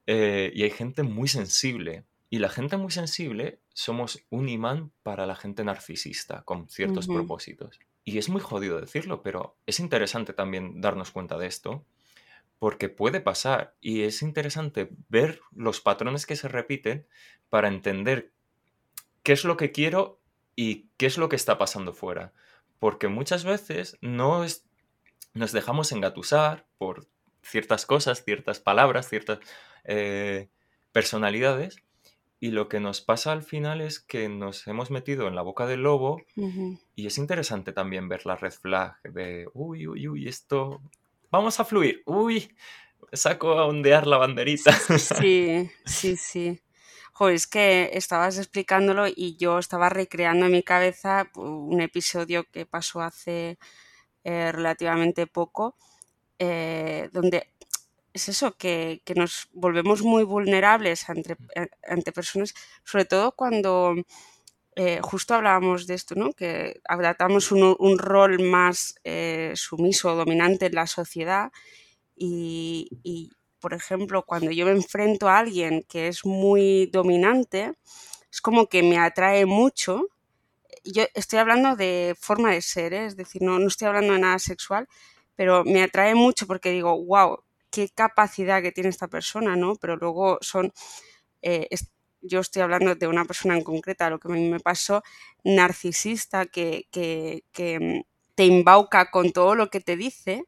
eh, 0.07 0.51
y 0.55 0.63
hay 0.63 0.71
gente 0.71 1.03
muy 1.03 1.29
sensible. 1.29 2.05
Y 2.29 2.41
la 2.41 2.49
gente 2.49 2.77
muy 2.77 2.91
sensible 2.91 3.61
somos 3.73 4.27
un 4.31 4.49
imán 4.49 4.91
para 5.05 5.27
la 5.27 5.37
gente 5.37 5.63
narcisista 5.63 6.43
con 6.43 6.69
ciertos 6.69 7.07
propósitos. 7.07 7.79
Y 8.05 8.19
es 8.19 8.29
muy 8.29 8.41
jodido 8.41 8.81
decirlo, 8.81 9.23
pero 9.23 9.57
es 9.67 9.79
interesante 9.79 10.33
también 10.33 10.81
darnos 10.81 11.13
cuenta 11.13 11.39
de 11.39 11.47
esto, 11.47 11.85
porque 12.59 12.89
puede 12.89 13.21
pasar 13.21 13.75
y 13.81 14.03
es 14.03 14.23
interesante 14.23 14.91
ver 15.09 15.41
los 15.55 15.81
patrones 15.81 16.27
que 16.27 16.37
se 16.37 16.49
repiten 16.49 17.07
para 17.49 17.69
entender 17.69 18.33
qué 19.23 19.33
es 19.33 19.45
lo 19.45 19.57
que 19.57 19.73
quiero 19.73 20.21
y 20.55 20.89
qué 20.97 21.07
es 21.07 21.19
lo 21.19 21.29
que 21.29 21.37
está 21.37 21.59
pasando 21.59 21.93
fuera. 21.93 22.33
Porque 22.79 23.09
muchas 23.09 23.45
veces 23.45 23.99
no 24.01 24.45
es 24.45 24.67
nos 25.37 25.53
dejamos 25.53 25.93
engatusar 25.93 26.67
por 26.79 27.07
ciertas 27.43 27.87
cosas, 27.87 28.25
ciertas 28.25 28.59
palabras, 28.59 29.09
ciertas 29.09 29.39
eh, 29.85 30.49
personalidades. 30.93 31.77
Y 32.41 32.51
lo 32.51 32.69
que 32.69 32.81
nos 32.81 33.01
pasa 33.01 33.33
al 33.33 33.43
final 33.43 33.81
es 33.81 34.01
que 34.01 34.29
nos 34.29 34.67
hemos 34.67 34.91
metido 34.91 35.27
en 35.27 35.35
la 35.35 35.43
boca 35.43 35.67
del 35.67 35.83
lobo 35.83 36.23
y 36.95 37.07
es 37.07 37.17
interesante 37.17 37.73
también 37.73 38.09
ver 38.09 38.27
la 38.27 38.37
red 38.37 38.53
flag 38.53 39.01
de, 39.03 39.49
uy, 39.55 39.87
uy, 39.87 40.07
uy, 40.07 40.29
esto, 40.29 40.83
vamos 41.37 41.61
a 41.61 41.65
fluir, 41.65 42.03
uy, 42.07 42.57
saco 43.13 43.53
a 43.59 43.67
ondear 43.67 44.07
la 44.07 44.19
banderita. 44.19 44.73
Sí, 44.73 45.71
sí, 45.85 46.17
sí. 46.17 46.61
Joder, 47.13 47.35
es 47.35 47.47
que 47.47 47.91
estabas 47.95 48.37
explicándolo 48.39 49.07
y 49.07 49.37
yo 49.39 49.59
estaba 49.59 49.89
recreando 49.89 50.47
en 50.47 50.53
mi 50.53 50.63
cabeza 50.63 51.31
un 51.35 51.81
episodio 51.81 52.45
que 52.51 52.67
pasó 52.67 53.01
hace 53.01 53.59
eh, 54.25 54.53
relativamente 54.53 55.27
poco, 55.27 55.77
eh, 56.39 57.09
donde 57.13 57.49
es 58.13 58.29
eso, 58.29 58.57
que, 58.57 59.03
nos 59.15 59.49
volvemos 59.53 60.03
muy 60.03 60.25
vulnerables 60.25 61.09
ante, 61.09 61.37
eh, 61.55 61.69
ante 61.89 62.13
personas, 62.13 62.55
sobre 62.85 63.05
todo 63.07 63.33
cuando 63.33 63.95
justo 65.03 65.35
hablábamos 65.35 65.87
de 65.87 65.95
esto, 65.95 66.15
¿no? 66.15 66.33
que 66.33 66.81
adaptamos 66.87 67.51
un, 67.51 67.99
rol 67.99 68.43
más 68.43 68.95
sumiso 69.55 70.13
o 70.13 70.17
dominante 70.17 70.67
en 70.67 70.75
la 70.75 70.87
sociedad 70.87 71.51
y, 72.15 72.89
y, 73.03 73.31
por 73.59 73.73
ejemplo, 73.73 74.25
cuando 74.25 74.51
yo 74.51 74.67
me 74.67 74.73
enfrento 74.73 75.29
a 75.29 75.39
alguien 75.39 75.85
que 75.89 76.09
es 76.09 76.27
muy 76.27 76.87
dominante, 76.93 77.73
es 78.31 78.41
como 78.43 78.67
que 78.67 78.83
me 78.83 78.99
atrae 78.99 79.47
mucho 79.47 80.09
yo 80.87 81.05
estoy 81.15 81.39
hablando 81.39 81.77
de 81.77 82.17
forma 82.19 82.53
de 82.53 82.63
ser, 82.63 82.95
¿eh? 82.95 83.07
es 83.07 83.17
decir, 83.17 83.43
no, 83.43 83.59
no 83.59 83.69
estoy 83.69 83.89
hablando 83.89 84.13
de 84.13 84.21
nada 84.21 84.39
sexual, 84.39 84.89
pero 85.35 85.65
me 85.65 85.83
atrae 85.83 86.15
mucho 86.15 86.47
porque 86.47 86.71
digo, 86.71 87.05
wow, 87.05 87.43
qué 87.71 87.89
capacidad 87.89 88.63
que 88.63 88.73
tiene 88.73 88.91
esta 88.91 89.09
persona, 89.09 89.57
¿no? 89.57 89.75
Pero 89.77 89.97
luego 89.97 90.39
son, 90.41 90.73
eh, 91.43 91.69
yo 92.27 92.41
estoy 92.41 92.63
hablando 92.63 92.95
de 92.95 93.07
una 93.07 93.25
persona 93.25 93.57
en 93.57 93.65
concreta, 93.65 94.11
lo 94.11 94.19
que 94.19 94.29
a 94.29 94.33
mí 94.33 94.49
me 94.49 94.61
pasó, 94.61 95.03
narcisista, 95.45 96.47
que, 96.47 96.87
que, 96.91 97.43
mm, 97.81 98.03
te 98.35 98.45
embauca 98.45 99.11
con 99.11 99.33
todo 99.33 99.55
lo 99.55 99.71
que 99.71 99.81
te 99.81 99.97
dice. 99.97 100.45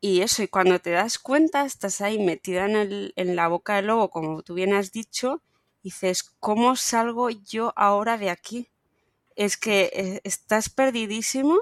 Y 0.00 0.22
eso, 0.22 0.42
y 0.42 0.48
cuando 0.48 0.80
te 0.80 0.90
das 0.90 1.18
cuenta, 1.18 1.64
estás 1.66 2.00
ahí 2.00 2.18
metida 2.18 2.66
en, 2.66 2.76
el, 2.76 3.12
en 3.16 3.36
la 3.36 3.48
boca 3.48 3.76
del 3.76 3.86
lobo, 3.88 4.10
como 4.10 4.42
tú 4.42 4.54
bien 4.54 4.72
has 4.74 4.92
dicho, 4.92 5.42
y 5.82 5.90
dices, 5.90 6.22
¿cómo 6.40 6.76
salgo 6.76 7.30
yo 7.30 7.72
ahora 7.76 8.18
de 8.18 8.30
aquí? 8.30 8.68
es 9.38 9.56
que 9.56 9.90
eh, 9.94 10.20
estás 10.24 10.68
perdidísimo 10.68 11.60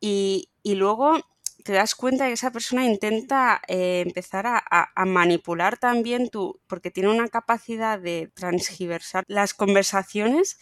y, 0.00 0.48
luego 0.64 1.20
te 1.66 1.72
das 1.72 1.96
cuenta 1.96 2.26
que 2.26 2.34
esa 2.34 2.52
persona 2.52 2.84
intenta 2.84 3.60
eh, 3.66 4.02
empezar 4.06 4.46
a, 4.46 5.04
manipular 5.04 5.78
también 5.78 6.30
tu, 6.30 6.60
porque 6.68 6.92
tiene 6.92 7.10
una 7.10 7.28
capacidad 7.28 7.98
de 7.98 8.30
transgiversar 8.34 9.24
las 9.26 9.52
conversaciones 9.52 10.58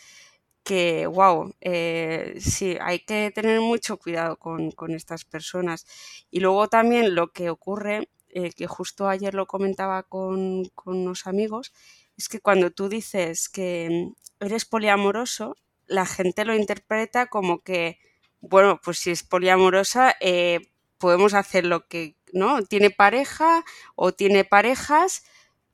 que, 0.62 1.06
wow, 1.06 1.54
eh, 1.60 2.36
sí, 2.40 2.78
hay 2.80 3.00
que 3.00 3.30
tener 3.34 3.60
mucho 3.60 3.98
cuidado 3.98 4.38
con, 4.38 4.72
estas 4.94 5.26
personas. 5.26 5.86
Y 6.30 6.40
luego 6.40 6.68
también 6.68 7.14
lo 7.14 7.32
que 7.32 7.50
ocurre, 7.50 8.08
que 8.56 8.66
justo 8.66 9.06
ayer 9.06 9.34
lo 9.34 9.46
comentaba 9.46 10.04
con, 10.04 10.64
con 10.74 10.96
unos 10.96 11.26
amigos, 11.26 11.72
es 12.16 12.30
que 12.30 12.40
cuando 12.40 12.70
tú 12.70 12.88
dices 12.88 13.50
que 13.50 14.08
eres 14.40 14.64
poliamoroso, 14.64 15.56
la 15.86 16.06
gente 16.06 16.46
lo 16.46 16.54
interpreta 16.54 17.26
como 17.26 17.62
que, 17.62 17.98
bueno, 18.40 18.80
pues 18.82 18.98
si 19.00 19.10
es 19.10 19.22
poliamorosa, 19.22 20.14
eh, 20.20 20.60
podemos 21.04 21.34
hacer 21.34 21.66
lo 21.66 21.86
que, 21.86 22.16
¿no? 22.32 22.62
Tiene 22.62 22.88
pareja 22.88 23.62
o 23.94 24.12
tiene 24.12 24.44
parejas, 24.44 25.22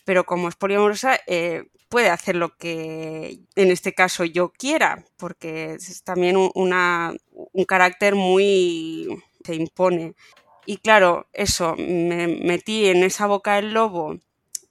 pero 0.04 0.24
como 0.24 0.48
es 0.48 0.56
poliamorosa, 0.56 1.20
eh, 1.28 1.68
puede 1.88 2.08
hacer 2.10 2.34
lo 2.34 2.56
que 2.56 3.38
en 3.54 3.70
este 3.70 3.94
caso 3.94 4.24
yo 4.24 4.52
quiera, 4.52 5.04
porque 5.16 5.74
es 5.74 6.02
también 6.02 6.36
un 6.36 7.64
carácter 7.68 8.16
muy 8.16 9.22
se 9.44 9.54
impone. 9.54 10.14
Y 10.66 10.78
claro, 10.78 11.28
eso, 11.32 11.76
me 11.78 12.26
metí 12.26 12.86
en 12.88 13.04
esa 13.04 13.26
boca 13.26 13.54
del 13.54 13.72
lobo 13.72 14.18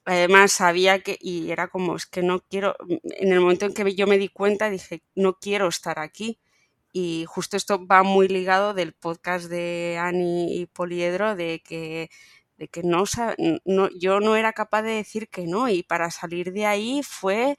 Además 0.03 0.51
sabía 0.51 0.99
que, 1.01 1.17
y 1.21 1.51
era 1.51 1.67
como, 1.67 1.95
es 1.95 2.05
que 2.07 2.23
no 2.23 2.41
quiero, 2.41 2.75
en 3.03 3.31
el 3.31 3.39
momento 3.39 3.65
en 3.67 3.73
que 3.75 3.95
yo 3.95 4.07
me 4.07 4.17
di 4.17 4.27
cuenta 4.27 4.69
dije, 4.69 5.03
no 5.15 5.37
quiero 5.39 5.67
estar 5.67 5.99
aquí. 5.99 6.39
Y 6.91 7.25
justo 7.27 7.57
esto 7.57 7.85
va 7.85 8.03
muy 8.03 8.27
ligado 8.27 8.73
del 8.73 8.93
podcast 8.93 9.45
de 9.49 9.97
Ani 9.99 10.59
y 10.59 10.65
Poliedro, 10.65 11.35
de 11.35 11.61
que, 11.63 12.09
de 12.57 12.67
que 12.67 12.83
no, 12.83 13.03
no, 13.65 13.89
yo 13.99 14.19
no 14.19 14.35
era 14.35 14.53
capaz 14.53 14.81
de 14.83 14.91
decir 14.91 15.29
que 15.29 15.45
no. 15.45 15.69
Y 15.69 15.83
para 15.83 16.11
salir 16.11 16.51
de 16.53 16.65
ahí 16.65 17.01
fue 17.03 17.57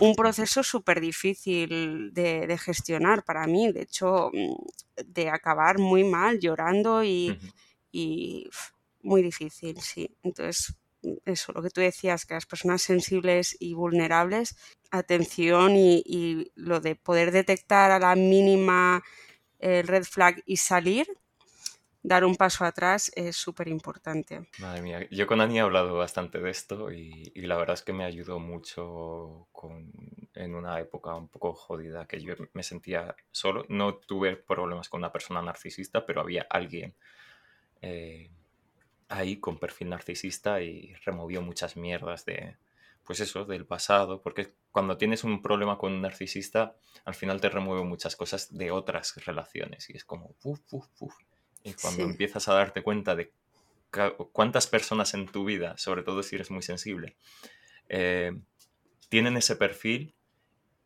un 0.00 0.14
proceso 0.14 0.62
súper 0.62 1.00
difícil 1.00 2.12
de, 2.12 2.58
gestionar 2.58 3.24
para 3.24 3.46
mí. 3.46 3.72
De 3.72 3.82
hecho, 3.82 4.30
de 5.04 5.30
acabar 5.30 5.78
muy 5.78 6.04
mal, 6.04 6.40
llorando 6.40 7.04
y, 7.04 7.38
y 7.92 8.48
muy 9.02 9.22
difícil, 9.22 9.80
sí. 9.80 10.10
Entonces 10.22 10.74
eso, 11.24 11.52
lo 11.52 11.62
que 11.62 11.70
tú 11.70 11.80
decías, 11.80 12.26
que 12.26 12.34
las 12.34 12.46
personas 12.46 12.82
sensibles 12.82 13.56
y 13.58 13.74
vulnerables, 13.74 14.56
atención 14.90 15.72
y, 15.76 16.52
lo 16.54 16.80
de 16.80 16.96
poder 16.96 17.30
detectar 17.30 17.90
a 17.90 17.98
la 17.98 18.14
mínima 18.14 19.02
el 19.58 19.86
red 19.86 20.04
flag 20.04 20.42
y 20.46 20.58
salir, 20.58 21.06
dar 22.02 22.24
un 22.24 22.36
paso 22.36 22.64
atrás 22.64 23.10
es 23.16 23.36
súper 23.36 23.68
importante. 23.68 24.48
Madre 24.58 24.82
mía, 24.82 25.08
yo 25.10 25.26
con 25.26 25.40
Ani 25.40 25.58
he 25.58 25.60
hablado 25.60 25.96
bastante 25.96 26.38
de 26.38 26.50
esto 26.50 26.92
y, 26.92 27.32
la 27.34 27.56
verdad 27.56 27.74
es 27.74 27.82
que 27.82 27.92
me 27.92 28.04
ayudó 28.04 28.38
mucho 28.38 29.48
en 30.34 30.54
una 30.54 30.78
época 30.78 31.14
un 31.14 31.28
poco 31.28 31.54
jodida 31.54 32.06
que 32.06 32.20
yo 32.20 32.34
me 32.52 32.62
sentía 32.62 33.16
solo. 33.32 33.64
No 33.68 33.96
tuve 33.96 34.36
problemas 34.36 34.88
con 34.88 34.98
una 34.98 35.12
persona 35.12 35.42
narcisista, 35.42 36.06
pero 36.06 36.20
había 36.20 36.46
alguien 36.48 36.94
eh, 37.82 38.30
ahí 39.08 39.38
con 39.38 39.58
perfil 39.58 39.90
narcisista 39.90 40.60
y 40.62 40.94
removió 41.04 41.42
muchas 41.42 41.76
mierdas 41.76 42.24
de, 42.24 42.56
pues 43.04 43.20
eso, 43.20 43.44
del 43.44 43.66
pasado, 43.66 44.20
porque 44.20 44.52
cuando 44.72 44.98
tienes 44.98 45.24
un 45.24 45.40
problema 45.40 45.78
con 45.78 45.92
un 45.92 46.02
narcisista, 46.02 46.76
al 47.04 47.14
final 47.14 47.40
te 47.40 47.48
remueve 47.48 47.84
muchas 47.84 48.16
cosas 48.16 48.56
de 48.56 48.70
otras 48.70 49.14
relaciones 49.24 49.88
y 49.90 49.96
es 49.96 50.04
como, 50.04 50.32
puf, 50.42 50.60
puf, 50.68 50.86
puf. 50.98 51.14
Y 51.62 51.74
cuando 51.74 52.02
empiezas 52.02 52.48
a 52.48 52.54
darte 52.54 52.82
cuenta 52.82 53.14
de 53.16 53.32
cuántas 54.32 54.66
personas 54.66 55.14
en 55.14 55.26
tu 55.26 55.44
vida, 55.44 55.76
sobre 55.78 56.02
todo 56.02 56.22
si 56.22 56.34
eres 56.34 56.50
muy 56.50 56.62
sensible, 56.62 57.16
eh, 57.88 58.32
tienen 59.08 59.36
ese 59.36 59.56
perfil 59.56 60.14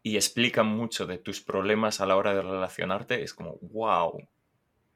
y 0.03 0.17
explican 0.17 0.67
mucho 0.67 1.07
de 1.07 1.19
tus 1.19 1.41
problemas 1.41 2.01
a 2.01 2.07
la 2.07 2.17
hora 2.17 2.35
de 2.35 2.43
relacionarte, 2.43 3.23
es 3.23 3.35
como, 3.35 3.59
wow, 3.61 4.27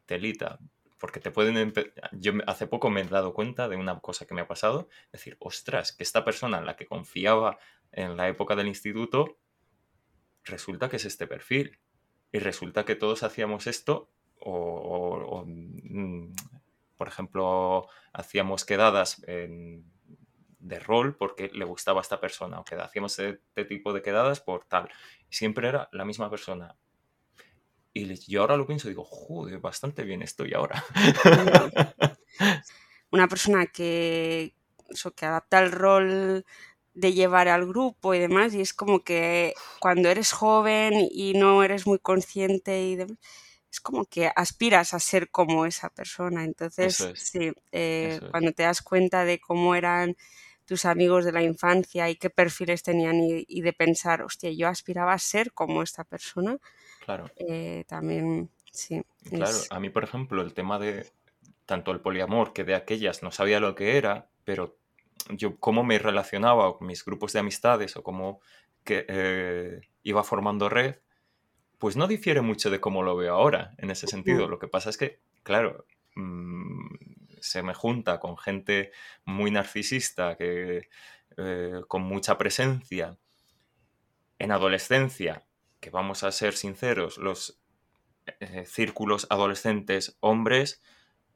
telita, 0.06 0.58
porque 1.04 1.20
te 1.20 1.30
pueden... 1.30 1.74
Yo 2.12 2.32
hace 2.46 2.66
poco 2.66 2.88
me 2.88 3.02
he 3.02 3.04
dado 3.04 3.34
cuenta 3.34 3.68
de 3.68 3.76
una 3.76 4.00
cosa 4.00 4.24
que 4.24 4.32
me 4.32 4.40
ha 4.40 4.48
pasado, 4.48 4.88
decir, 5.12 5.36
ostras, 5.38 5.92
que 5.92 6.02
esta 6.02 6.24
persona 6.24 6.56
en 6.56 6.64
la 6.64 6.76
que 6.76 6.86
confiaba 6.86 7.58
en 7.92 8.16
la 8.16 8.26
época 8.26 8.56
del 8.56 8.68
instituto, 8.68 9.36
resulta 10.44 10.88
que 10.88 10.96
es 10.96 11.04
este 11.04 11.26
perfil. 11.26 11.78
Y 12.32 12.38
resulta 12.38 12.86
que 12.86 12.96
todos 12.96 13.22
hacíamos 13.22 13.66
esto, 13.66 14.14
o, 14.40 15.44
mm, 15.46 16.32
por 16.96 17.08
ejemplo, 17.08 17.86
hacíamos 18.14 18.64
quedadas 18.64 19.20
de 19.26 20.78
rol 20.78 21.18
porque 21.18 21.50
le 21.52 21.66
gustaba 21.66 22.00
a 22.00 22.06
esta 22.06 22.18
persona, 22.18 22.60
o 22.60 22.64
que 22.64 22.76
hacíamos 22.76 23.18
este 23.18 23.66
tipo 23.66 23.92
de 23.92 24.00
quedadas 24.00 24.40
por 24.40 24.64
tal. 24.64 24.88
Siempre 25.28 25.68
era 25.68 25.86
la 25.92 26.06
misma 26.06 26.30
persona. 26.30 26.78
Y 27.96 28.12
yo 28.26 28.40
ahora 28.40 28.56
lo 28.56 28.66
pienso 28.66 28.88
y 28.88 28.90
digo, 28.90 29.04
joder, 29.04 29.60
bastante 29.60 30.02
bien 30.02 30.20
estoy 30.20 30.52
ahora. 30.52 30.84
Una 33.12 33.28
persona 33.28 33.66
que, 33.66 34.52
que 35.14 35.26
adapta 35.26 35.60
el 35.60 35.70
rol 35.70 36.44
de 36.92 37.12
llevar 37.12 37.46
al 37.46 37.66
grupo 37.66 38.12
y 38.12 38.18
demás, 38.18 38.52
y 38.52 38.60
es 38.60 38.74
como 38.74 39.04
que 39.04 39.54
cuando 39.78 40.08
eres 40.08 40.32
joven 40.32 41.06
y 41.08 41.34
no 41.34 41.62
eres 41.62 41.86
muy 41.86 42.00
consciente 42.00 42.82
y 42.82 42.96
demás, 42.96 43.18
es 43.70 43.80
como 43.80 44.06
que 44.06 44.30
aspiras 44.34 44.92
a 44.92 44.98
ser 44.98 45.30
como 45.30 45.64
esa 45.64 45.88
persona. 45.88 46.44
Entonces, 46.44 47.12
sí, 47.14 47.52
eh, 47.70 48.20
cuando 48.32 48.52
te 48.52 48.64
das 48.64 48.82
cuenta 48.82 49.24
de 49.24 49.38
cómo 49.38 49.76
eran 49.76 50.16
tus 50.64 50.84
amigos 50.84 51.24
de 51.24 51.32
la 51.32 51.42
infancia 51.42 52.08
y 52.10 52.16
qué 52.16 52.30
perfiles 52.30 52.82
tenían 52.82 53.16
y, 53.16 53.44
y 53.48 53.60
de 53.62 53.72
pensar, 53.72 54.22
hostia, 54.22 54.50
yo 54.50 54.68
aspiraba 54.68 55.12
a 55.12 55.18
ser 55.18 55.52
como 55.52 55.82
esta 55.82 56.04
persona, 56.04 56.58
Claro. 57.04 57.26
Eh, 57.36 57.84
también, 57.86 58.48
sí. 58.70 59.02
Claro, 59.30 59.58
a 59.70 59.80
mí, 59.80 59.90
por 59.90 60.04
ejemplo, 60.04 60.40
el 60.42 60.54
tema 60.54 60.78
de 60.78 61.06
tanto 61.66 61.92
el 61.92 62.00
poliamor, 62.00 62.52
que 62.52 62.64
de 62.64 62.74
aquellas 62.74 63.22
no 63.22 63.30
sabía 63.30 63.60
lo 63.60 63.74
que 63.74 63.96
era, 63.98 64.28
pero 64.44 64.76
yo 65.30 65.56
cómo 65.58 65.84
me 65.84 65.98
relacionaba 65.98 66.76
con 66.76 66.86
mis 66.86 67.04
grupos 67.04 67.32
de 67.32 67.40
amistades 67.40 67.96
o 67.96 68.02
cómo 68.02 68.40
que, 68.84 69.04
eh, 69.08 69.80
iba 70.02 70.22
formando 70.24 70.68
red, 70.68 70.96
pues 71.78 71.96
no 71.96 72.06
difiere 72.06 72.40
mucho 72.40 72.70
de 72.70 72.80
cómo 72.80 73.02
lo 73.02 73.16
veo 73.16 73.34
ahora, 73.34 73.74
en 73.78 73.90
ese 73.90 74.06
sentido. 74.06 74.48
Lo 74.48 74.58
que 74.58 74.68
pasa 74.68 74.90
es 74.90 74.96
que, 74.96 75.20
claro, 75.42 75.84
mm, 76.14 76.86
se 77.44 77.62
me 77.62 77.74
junta 77.74 78.18
con 78.20 78.38
gente 78.38 78.90
muy 79.24 79.50
narcisista, 79.50 80.36
que, 80.36 80.88
eh, 81.36 81.80
con 81.88 82.02
mucha 82.02 82.38
presencia 82.38 83.18
en 84.38 84.50
adolescencia 84.50 85.46
que 85.80 85.90
vamos 85.90 86.22
a 86.22 86.32
ser 86.32 86.54
sinceros, 86.54 87.18
los 87.18 87.60
eh, 88.40 88.64
círculos 88.66 89.26
adolescentes 89.28 90.16
hombres, 90.20 90.82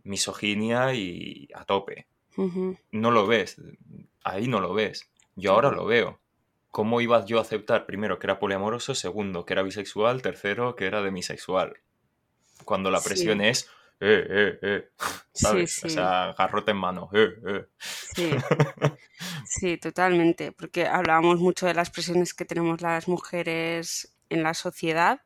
misoginia 0.02 0.94
y 0.94 1.48
a 1.54 1.64
tope. 1.64 2.08
No 2.92 3.10
lo 3.10 3.26
ves, 3.26 3.60
ahí 4.22 4.46
no 4.46 4.60
lo 4.60 4.72
ves. 4.72 5.10
Yo 5.34 5.52
ahora 5.52 5.70
lo 5.70 5.84
veo. 5.84 6.20
¿Cómo 6.70 7.00
iba 7.00 7.24
yo 7.24 7.38
a 7.38 7.42
aceptar, 7.42 7.84
primero, 7.84 8.18
que 8.18 8.26
era 8.26 8.38
poliamoroso, 8.38 8.94
segundo, 8.94 9.44
que 9.44 9.54
era 9.54 9.62
bisexual, 9.62 10.22
tercero, 10.22 10.76
que 10.76 10.86
era 10.86 11.02
demisexual? 11.02 11.80
Cuando 12.64 12.90
la 12.90 13.00
presión 13.00 13.40
es, 13.40 13.68
eh, 14.00 14.26
eh, 14.30 14.58
eh, 14.62 14.88
¿sabes? 15.32 15.84
O 15.84 15.88
sea, 15.88 16.34
garrote 16.38 16.70
en 16.70 16.76
mano, 16.76 17.10
eh, 17.12 17.30
eh. 17.46 17.66
Sí. 17.78 18.30
sí, 19.46 19.76
totalmente, 19.78 20.52
porque 20.52 20.86
hablábamos 20.86 21.40
mucho 21.40 21.66
de 21.66 21.74
las 21.74 21.90
presiones 21.90 22.34
que 22.34 22.44
tenemos 22.44 22.80
las 22.80 23.08
mujeres 23.08 24.14
en 24.30 24.42
la 24.42 24.54
sociedad, 24.54 25.20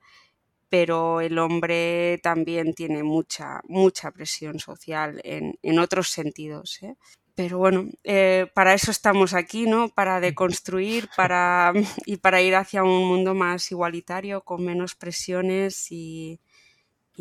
pero 0.70 1.20
el 1.20 1.38
hombre 1.38 2.18
también 2.22 2.72
tiene 2.72 3.02
mucha, 3.02 3.60
mucha 3.64 4.10
presión 4.10 4.58
social 4.58 5.20
en, 5.22 5.78
otros 5.78 6.08
sentidos. 6.08 6.82
¿eh? 6.82 6.96
Pero 7.34 7.58
bueno, 7.58 7.90
eh, 8.04 8.46
para 8.54 8.72
eso 8.72 8.90
estamos 8.90 9.34
aquí, 9.34 9.66
¿no? 9.66 9.90
Para 9.90 10.20
deconstruir 10.20 11.10
para, 11.14 11.74
y 12.06 12.16
para 12.16 12.40
ir 12.40 12.54
hacia 12.54 12.84
un 12.84 13.06
mundo 13.06 13.34
más 13.34 13.70
igualitario, 13.70 14.42
con 14.42 14.64
menos 14.64 14.94
presiones 14.94 15.92
y, 15.92 16.40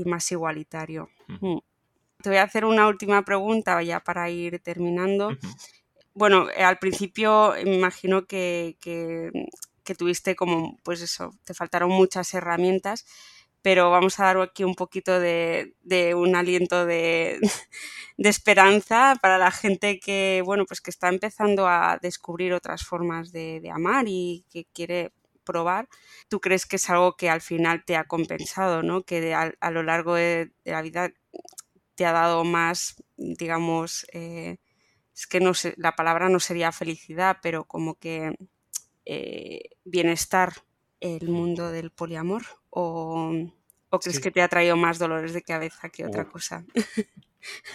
más 0.06 0.32
igualitario. 0.32 1.10
Mm. 1.28 1.58
Te 2.22 2.30
voy 2.30 2.38
a 2.38 2.44
hacer 2.44 2.66
una 2.66 2.88
última 2.88 3.24
pregunta 3.24 3.82
ya 3.82 4.00
para 4.00 4.30
ir 4.30 4.60
terminando. 4.60 5.38
Bueno, 6.14 6.50
eh, 6.56 6.64
al 6.64 6.78
principio 6.78 7.54
me 7.64 7.76
imagino 7.76 8.26
que, 8.26 8.78
que 8.80 9.96
tuviste 9.96 10.36
como, 10.36 10.78
pues 10.84 11.02
eso, 11.02 11.32
te 11.44 11.54
faltaron 11.54 11.90
muchas 11.90 12.34
herramientas, 12.34 13.06
pero 13.62 13.92
vamos 13.92 14.20
a 14.20 14.26
dar 14.26 14.38
aquí 14.42 14.64
un 14.64 14.76
poquito 14.76 15.20
de, 15.20 15.74
un 16.16 16.36
aliento 16.36 16.86
de, 16.86 17.40
esperanza 18.18 19.16
para 19.22 19.38
la 19.38 19.52
gente 19.52 20.00
que, 20.00 20.42
bueno, 20.46 20.66
pues 20.66 20.82
que 20.82 20.92
está 20.92 21.10
empezando 21.10 21.68
a 21.68 22.00
descubrir 22.02 22.54
otras 22.54 22.84
formas 22.84 23.32
de, 23.32 23.62
amar 23.74 24.06
y 24.08 24.46
que 24.50 24.66
quiere 24.74 25.12
probar. 25.44 25.88
¿Tú 26.28 26.40
crees 26.40 26.66
que 26.66 26.78
es 26.78 26.90
algo 26.90 27.16
que 27.16 27.30
al 27.30 27.42
final 27.42 27.84
te 27.86 27.96
ha 27.96 28.06
compensado, 28.06 28.84
¿no? 28.84 29.04
Que 29.04 29.34
a, 29.34 29.72
lo 29.72 29.84
largo 29.84 30.16
de, 30.16 30.52
la 30.64 30.82
vida 30.82 31.12
te 31.96 32.06
ha 32.06 32.12
dado 32.12 32.44
más, 32.44 32.96
digamos, 33.18 34.06
eh, 34.14 34.58
es 35.14 35.28
que 35.28 35.40
no 35.40 35.54
sé, 35.54 35.74
la 35.78 35.96
palabra 35.96 36.30
no 36.30 36.40
sería 36.40 36.72
felicidad, 36.72 37.38
pero 37.42 37.66
como 37.66 37.96
que 37.96 38.36
eh, 39.06 39.62
bienestar 39.84 40.54
el 41.00 41.30
mundo 41.30 41.72
del 41.72 41.92
poliamor 41.92 42.44
o, 42.70 43.32
crees 44.02 44.20
que 44.20 44.32
te 44.32 44.42
ha 44.42 44.48
traído 44.48 44.78
más 44.78 45.00
dolores 45.00 45.34
de 45.34 45.42
cabeza 45.42 45.90
que 45.90 46.06
otra 46.06 46.26
cosa? 46.26 46.66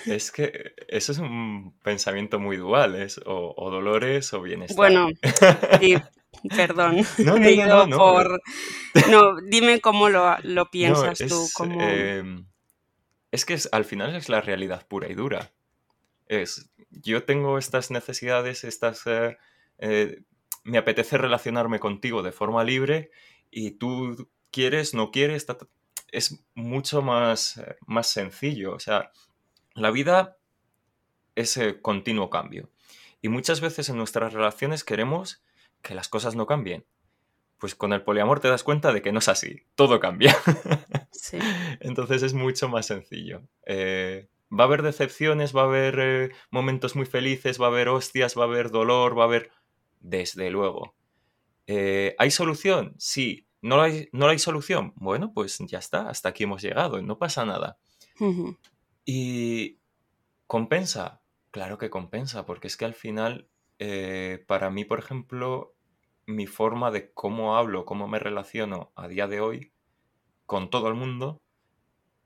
Es 0.06 0.30
que 0.30 0.74
eso 0.86 1.10
es 1.10 1.18
un 1.18 1.74
pensamiento 1.82 2.38
muy 2.38 2.56
dual, 2.56 2.94
es 2.94 3.20
o, 3.26 3.70
dolores 3.70 4.32
o 4.32 4.40
bienestar. 4.40 4.76
Bueno, 4.76 5.08
perdón. 6.56 7.04
No, 7.18 7.38
no, 7.38 7.86
no, 7.86 7.98
por... 7.98 8.42
no, 9.10 9.36
dime 9.48 9.80
cómo 9.80 10.08
lo, 10.08 10.70
piensas 10.70 11.18
tú. 11.18 11.46
Em, 11.80 12.46
es 13.30 13.44
que 13.44 13.58
al 13.72 13.84
final 13.84 14.14
es 14.14 14.28
la 14.28 14.40
realidad 14.40 14.86
pura 14.86 15.08
y 15.08 15.14
dura. 15.14 15.52
Es, 16.26 16.70
yo 16.90 17.24
tengo 17.24 17.58
estas 17.58 17.90
necesidades, 17.90 18.64
estas 18.64 19.06
eh, 19.06 19.36
eh, 19.78 20.22
me 20.64 20.78
apetece 20.78 21.18
relacionarme 21.18 21.78
contigo 21.78 22.22
de 22.22 22.32
forma 22.32 22.64
libre 22.64 23.10
y 23.50 23.72
tú 23.72 24.28
quieres, 24.50 24.94
no 24.94 25.10
quieres, 25.10 25.46
es 26.10 26.44
mucho 26.54 27.02
más, 27.02 27.58
eh, 27.58 27.76
más 27.86 28.08
sencillo. 28.08 28.74
O 28.74 28.80
sea, 28.80 29.12
la 29.74 29.90
vida 29.90 30.36
es 31.34 31.58
continuo 31.82 32.30
cambio. 32.30 32.70
Y 33.20 33.28
muchas 33.28 33.60
veces 33.60 33.88
en 33.88 33.96
nuestras 33.96 34.32
relaciones 34.32 34.84
queremos 34.84 35.42
que 35.86 35.94
las 35.94 36.08
cosas 36.08 36.34
no 36.34 36.46
cambien. 36.46 36.84
Pues 37.58 37.74
con 37.74 37.92
el 37.92 38.02
poliamor 38.02 38.40
te 38.40 38.48
das 38.48 38.64
cuenta 38.64 38.92
de 38.92 39.00
que 39.00 39.12
no 39.12 39.20
es 39.20 39.28
así, 39.28 39.62
todo 39.76 40.00
cambia. 40.00 40.36
Entonces 41.80 42.22
es 42.22 42.34
mucho 42.34 42.68
más 42.68 42.86
sencillo. 42.86 43.42
Eh, 43.64 44.28
va 44.52 44.64
a 44.64 44.66
haber 44.66 44.82
decepciones, 44.82 45.56
va 45.56 45.62
a 45.62 45.66
haber 45.66 45.98
eh, 45.98 46.30
momentos 46.50 46.96
muy 46.96 47.06
felices, 47.06 47.60
va 47.60 47.66
a 47.66 47.70
haber 47.70 47.88
hostias, 47.88 48.36
va 48.36 48.42
a 48.42 48.46
haber 48.46 48.70
dolor, 48.70 49.16
va 49.16 49.22
a 49.22 49.26
haber 49.26 49.50
desde 50.00 50.50
luego. 50.50 50.94
Eh, 51.66 52.14
¿Hay 52.18 52.30
solución? 52.30 52.94
Sí. 52.98 53.46
¿No 53.62 53.80
hay, 53.80 54.08
¿No 54.12 54.28
hay 54.28 54.38
solución? 54.38 54.92
Bueno, 54.96 55.32
pues 55.32 55.58
ya 55.66 55.78
está, 55.78 56.10
hasta 56.10 56.28
aquí 56.28 56.44
hemos 56.44 56.62
llegado, 56.62 57.00
no 57.00 57.18
pasa 57.18 57.44
nada. 57.44 57.78
¿Y 59.04 59.78
compensa? 60.46 61.22
Claro 61.50 61.78
que 61.78 61.90
compensa, 61.90 62.44
porque 62.44 62.66
es 62.66 62.76
que 62.76 62.84
al 62.84 62.94
final 62.94 63.48
eh, 63.78 64.44
para 64.46 64.70
mí, 64.70 64.84
por 64.84 64.98
ejemplo, 64.98 65.75
mi 66.26 66.46
forma 66.46 66.90
de 66.90 67.12
cómo 67.12 67.56
hablo, 67.56 67.84
cómo 67.84 68.08
me 68.08 68.18
relaciono 68.18 68.92
a 68.96 69.08
día 69.08 69.28
de 69.28 69.40
hoy 69.40 69.72
con 70.44 70.70
todo 70.70 70.88
el 70.88 70.94
mundo, 70.94 71.40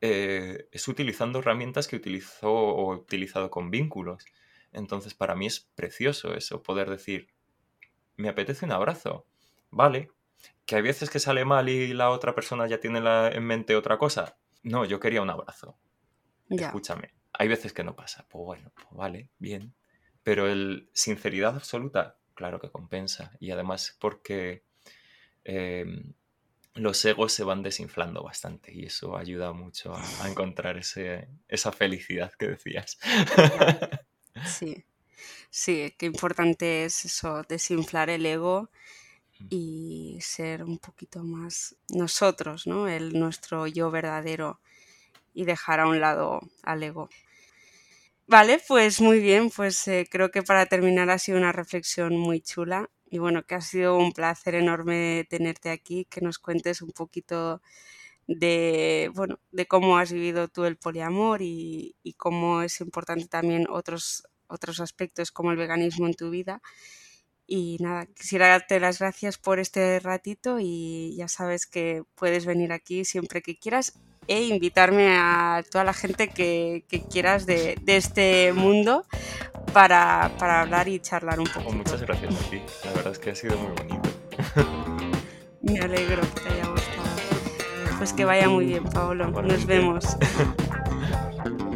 eh, 0.01 0.69
es 0.73 0.89
utilizando 0.89 1.41
herramientas 1.41 1.87
que 1.87 1.97
utilizo 1.97 2.51
o 2.53 2.95
he 2.95 2.97
utilizado 2.97 3.51
con 3.51 3.71
vínculos. 3.71 4.25
Entonces, 4.73 5.15
para 5.15 5.35
mí 5.35 5.47
es 5.47 5.61
precioso 5.61 6.35
eso, 6.35 6.63
poder 6.63 6.89
decir, 6.89 7.29
me 8.17 8.29
apetece 8.29 8.65
un 8.65 8.73
abrazo, 8.73 9.27
vale, 9.71 10.11
que 10.65 10.77
hay 10.77 10.83
veces 10.83 11.11
que 11.11 11.19
sale 11.19 11.45
mal 11.45 11.69
y 11.69 11.93
la 11.93 12.11
otra 12.11 12.35
persona 12.35 12.67
ya 12.67 12.81
tiene 12.81 13.01
en 13.01 13.45
mente 13.45 13.77
otra 13.77 13.99
cosa. 13.99 14.39
No, 14.63 14.85
yo 14.85 15.01
quería 15.01 15.23
un 15.23 15.31
abrazo. 15.31 15.79
Escúchame, 16.49 17.15
hay 17.33 17.49
veces 17.49 17.73
que 17.73 17.85
no 17.85 17.95
pasa. 17.95 18.27
Pues 18.29 18.45
bueno, 18.45 18.73
pues 18.75 18.87
vale, 18.93 19.31
bien. 19.39 19.75
Pero 20.23 20.49
el 20.49 20.91
sinceridad 20.93 21.57
absoluta, 21.57 22.20
claro 22.41 22.59
que 22.59 22.71
compensa. 22.71 23.33
Y 23.39 23.51
además 23.51 23.95
porque 24.01 24.65
em, 25.45 26.15
los 26.75 27.05
egos 27.05 27.35
se 27.35 27.45
van 27.45 27.63
desinflando 27.63 28.23
bastante 28.23 28.73
y 28.73 28.87
eso 28.87 29.15
ayuda 29.15 29.53
mucho 29.53 29.95
a, 29.95 30.27
encontrar 30.27 30.79
ese, 30.79 31.29
esa 31.49 31.71
felicidad 31.71 32.33
que 32.39 32.49
decías. 32.49 32.99
Sí, 34.47 34.85
sí, 35.51 35.93
qué 35.99 36.07
importante 36.07 36.85
es 36.85 37.05
eso, 37.05 37.43
desinflar 37.43 38.09
el 38.09 38.25
ego 38.25 38.71
y 39.51 40.17
ser 40.23 40.63
un 40.63 40.79
poquito 40.79 41.25
más 41.25 41.75
nosotros, 41.89 42.67
¿no? 42.67 42.89
El 42.89 43.19
nuestro 43.19 43.67
yo 43.67 43.91
verdadero 43.91 44.61
y 45.35 45.45
dejar 45.45 45.81
a 45.81 45.89
un 45.89 46.01
lado 46.01 46.41
al 46.63 46.83
ego. 46.85 47.11
Vale, 48.31 48.61
pues 48.69 49.01
muy 49.01 49.19
bien, 49.19 49.51
pues 49.51 49.89
eh, 49.89 50.07
creo 50.09 50.31
que 50.31 50.43
para 50.43 50.67
terminar 50.67 51.11
ha 51.11 51.19
sido 51.19 51.37
una 51.39 51.51
reflexión 51.53 52.17
muy 52.17 52.41
chula 52.41 52.89
y 53.11 53.19
bueno, 53.19 53.45
que 53.45 53.57
ha 53.57 53.61
sido 53.61 53.97
un 53.97 54.13
placer 54.13 54.55
enorme 54.55 55.27
tenerte 55.29 55.71
aquí, 55.71 56.05
que 56.05 56.21
nos 56.21 56.39
cuentes 56.39 56.81
un 56.81 56.93
poquito 56.93 57.61
de, 58.29 59.11
bueno, 59.15 59.41
de 59.53 59.67
cómo 59.67 59.99
has 59.99 60.13
vivido 60.13 60.49
tú 60.49 60.65
el 60.65 60.77
poliamor 60.79 61.43
y, 61.43 61.97
y 62.05 62.15
cómo 62.15 62.63
es 62.63 62.81
importante 62.81 63.27
también 63.29 63.67
otros, 63.71 64.25
otros 64.49 64.81
aspectos 64.81 65.33
como 65.33 65.51
el 65.53 65.59
veganismo 65.59 66.07
en 66.07 66.15
tu 66.15 66.31
vida. 66.31 66.63
Y 67.47 67.79
nada, 67.81 68.07
quisiera 68.07 68.49
darte 68.49 68.79
las 68.81 68.99
gracias 69.01 69.39
por 69.39 69.59
este 69.59 69.99
ratito 70.01 70.59
y 70.61 71.15
ya 71.17 71.29
sabes 71.29 71.67
que 71.67 72.05
puedes 72.15 72.47
venir 72.47 72.73
aquí 72.73 73.05
siempre 73.05 73.43
que 73.43 73.59
quieras 73.59 73.95
e 74.27 74.45
invitarme 74.45 75.17
a 75.17 75.63
toda 75.71 75.85
la 75.85 75.93
gente 75.93 76.29
que, 76.29 76.85
quieras 77.11 77.47
de, 77.47 77.79
este 77.87 78.53
mundo 78.53 79.05
para, 79.73 80.27
hablar 80.61 80.89
y 80.89 81.01
charlar 81.01 81.41
un 81.41 81.47
poco. 81.47 81.73
muchas 81.73 82.01
gracias 82.03 82.35
a 82.35 82.51
ti, 82.51 82.63
la 82.85 82.93
verdad 82.93 83.13
es 83.13 83.19
que 83.19 83.31
ha 83.31 83.35
sido 83.35 83.57
muy 83.59 83.73
bonito. 83.77 84.09
Me 85.63 85.79
alegro 85.79 86.23
que 86.23 86.41
te 86.41 86.49
haya 86.49 86.69
gustado. 86.69 87.01
Pues 87.99 88.13
que 88.13 88.25
vaya 88.25 88.49
muy 88.49 88.65
bien, 88.67 88.85
Paolo. 88.85 89.31
Nos 89.31 89.67
vemos. 89.67 90.05